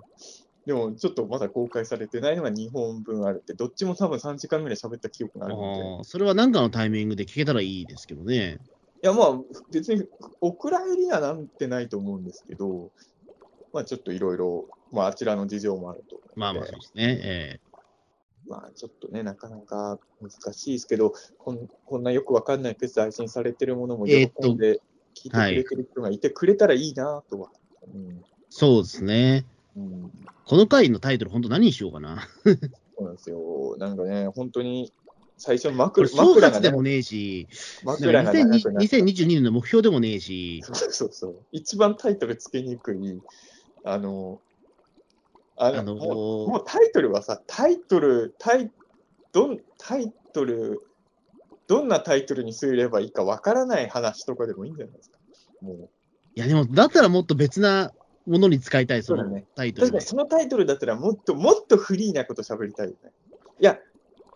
[0.66, 5.60] でも、ちょっとまだ公開されてないのが2本分あるって、どっちも多分3時間ぐらい喋った記憶があるん
[6.00, 6.04] で。
[6.04, 8.58] それは何かのタイミングで聞けたらいいですけどね。
[9.04, 9.40] いや、まあ、
[9.72, 10.08] 別に、
[10.42, 12.92] お蔵入りにはなんてないと思うんですけど、
[13.74, 17.20] まあ、ちょっといろいろ、まあ、あちらの事情もあるとまあまあそうですね。
[17.24, 17.60] え
[18.48, 24.82] まあ、ちょっとね、なかなか難しいですけど、こんこんなよくわかんないペースで配信されてるものも喜んで
[25.16, 27.50] 聞いてくれてる人がいてくれたらいいなとは。
[27.94, 28.24] うん
[28.58, 29.46] そうですね。
[29.76, 30.12] うん
[30.46, 32.28] この回のタイトル、本当何にしようかな。
[32.46, 32.52] そ
[33.00, 33.76] うなんですよ。
[33.80, 34.94] なんかね、本当に
[35.38, 37.48] 最初こ枕枕がね括でもねえし、
[37.84, 41.36] 枕が長くなった2022年の目標でもねえし、そうそうそう。
[41.52, 43.22] 一番タイトルつけにくい、
[43.84, 44.40] あの、
[45.58, 48.72] あの、あのもうもうタイトルはさ、タイトル、タイ、
[49.34, 50.82] どん、タイトル、
[51.68, 55.18] どんなタイトルにすればいいかわからない話とかでもいいんじゃないですか。
[55.62, 55.90] もう、
[56.36, 57.92] いやでも、だったらもっと別な
[58.26, 59.24] ものに使いたい、その
[59.56, 59.92] タイトルで。
[59.92, 63.12] 確かにそのタイトルだったらもっと、もっとフリーなこと喋りたいよね。
[63.60, 63.80] いや、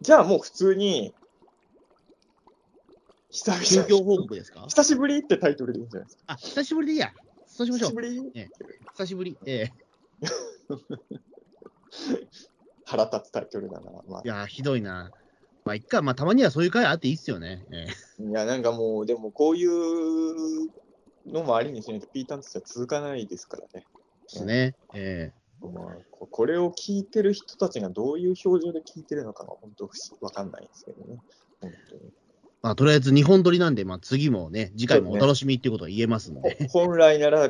[0.01, 1.13] じゃあもう普通に、
[3.31, 4.61] 久近況々、報告ですか？
[4.67, 6.23] 久しぶりってタイトルでいいんじゃないですか？
[6.27, 7.11] あ、久しぶりでいいや。
[7.47, 7.89] そうしましょう。
[7.91, 8.31] 久しぶり？
[8.95, 9.37] 久しぶり。
[9.45, 9.73] ええ
[12.85, 13.91] 腹立つタイトルだな。
[14.07, 15.11] まあいや、ひどいな。
[15.65, 16.01] まあ、いっか。
[16.01, 17.65] まあ、たまにはそういう回あっていいっすよね。
[17.71, 17.85] え
[18.19, 20.69] えいや、なんかもう、でもこういう
[21.25, 23.85] のもありにしないと、ピーターンとしては続かないですからね。
[24.23, 24.75] ですね。
[24.93, 29.89] ええまあ、ここれを聞いてる人たちがどういう表情で聞いてるのかが本当
[30.21, 31.19] わかんないんですけどね。
[31.59, 32.01] 本当に
[32.61, 36.67] まあ、とりあえず2本撮りなんで、まあ、次もね、次回もお楽しみっていうことは言えますんで。
[36.71, 37.49] 本来なら、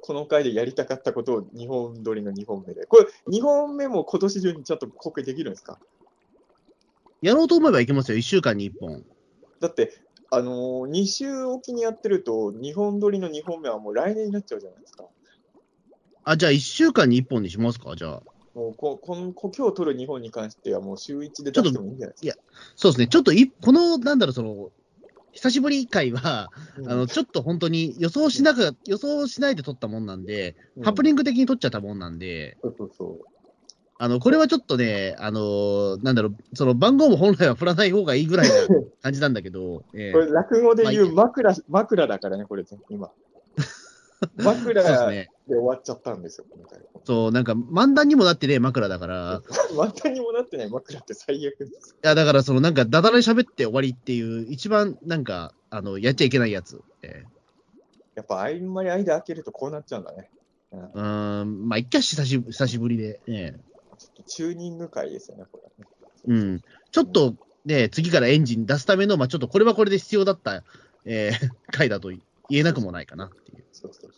[0.00, 2.86] この回でやりたかったことを2本撮りの2本目で。
[2.86, 5.78] これ、2本目も今年中にちょっと公開できるんですか？
[7.20, 8.18] やろうと思えばいけますよ。
[8.18, 9.04] 1週間に1本。
[9.60, 9.92] だって、
[10.34, 15.04] あのー、2週おきにやってると、2本撮りの2本目はもう来年になっちゃうじゃないですか。
[16.24, 17.94] あ、じゃあ1週間に1本にしますか？
[17.96, 18.22] じゃあ。
[18.54, 22.42] もうここんこ今日撮る2本に関しては、もう週1で出してもいいんじゃないですか。
[22.76, 23.08] そうですね。
[23.08, 24.70] ちょっとい、この、なんだろう、その、
[25.32, 33.31] 久しぶり回は、うんあの、ちょっと本当に予想しなく、予想しないで撮ったもんなんで、ハプニング的に撮っちゃったもんなんで、そうそうそう。
[33.98, 38.54] あの、これはちょっとね、あのなんだろう、その番号も本来は振らない方がいいぐらいな
[39.02, 43.10] 感じなんだけど、ええこれ、落語で言う枕、枕だからね、これ、今。
[44.36, 45.28] 枕そうで。
[45.48, 46.80] 終わっちゃったんですよ、今回。
[47.04, 49.42] そう、なんか漫談にもなってね、枕だから、
[49.76, 51.96] またにもなってない枕って最悪です。
[52.02, 56.80] いや、だからそのなんか、だだらに喋って終わりっていう、一番なんか、あの、やっちゃいけないやつ。
[57.02, 57.24] え
[58.14, 60.30] やっぱ、あんまり間開けるとこうなっちゃうんだね。
[60.72, 63.71] うんえうーん、まあ、一回久し久しぶりで、ええちょっと
[64.22, 65.60] チューニング会ですよね、こ
[66.26, 66.62] れ、うん。
[66.90, 70.64] ちょっとね、次からエンジン出すための、まあ、ちょっとこれはこれで必要だった、
[71.04, 72.20] えー、 回だと言
[72.50, 73.64] えなくもないかなっていう。
[73.72, 74.10] そうそう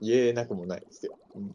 [0.00, 1.18] 言えなくもないですよ。
[1.34, 1.54] うん、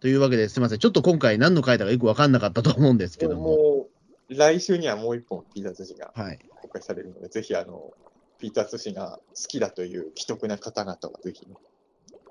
[0.00, 3.42] というわけですみません、ちょっと今回何の回だかよく分かんなかったと思うんですけども。
[3.42, 3.88] も
[4.28, 6.12] う来週にはもう一本、ピーター寿司が
[6.60, 7.94] 公開されるので、はい、ぜひあの、
[8.38, 11.54] ピーター寿司が好きだという既得な方々はぜひ、ね、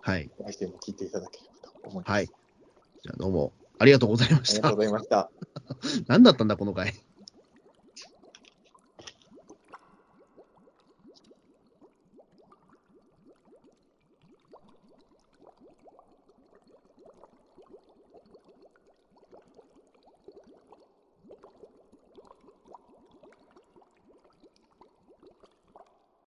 [0.01, 0.29] はい。
[0.39, 2.11] 来週も聞いていただければと思います。
[2.11, 2.27] はい。
[2.27, 3.51] じゃあどうも。
[3.79, 4.67] ありがとうございました。
[4.67, 5.31] ありがとうございました。
[6.07, 6.93] 何だったんだ、この回。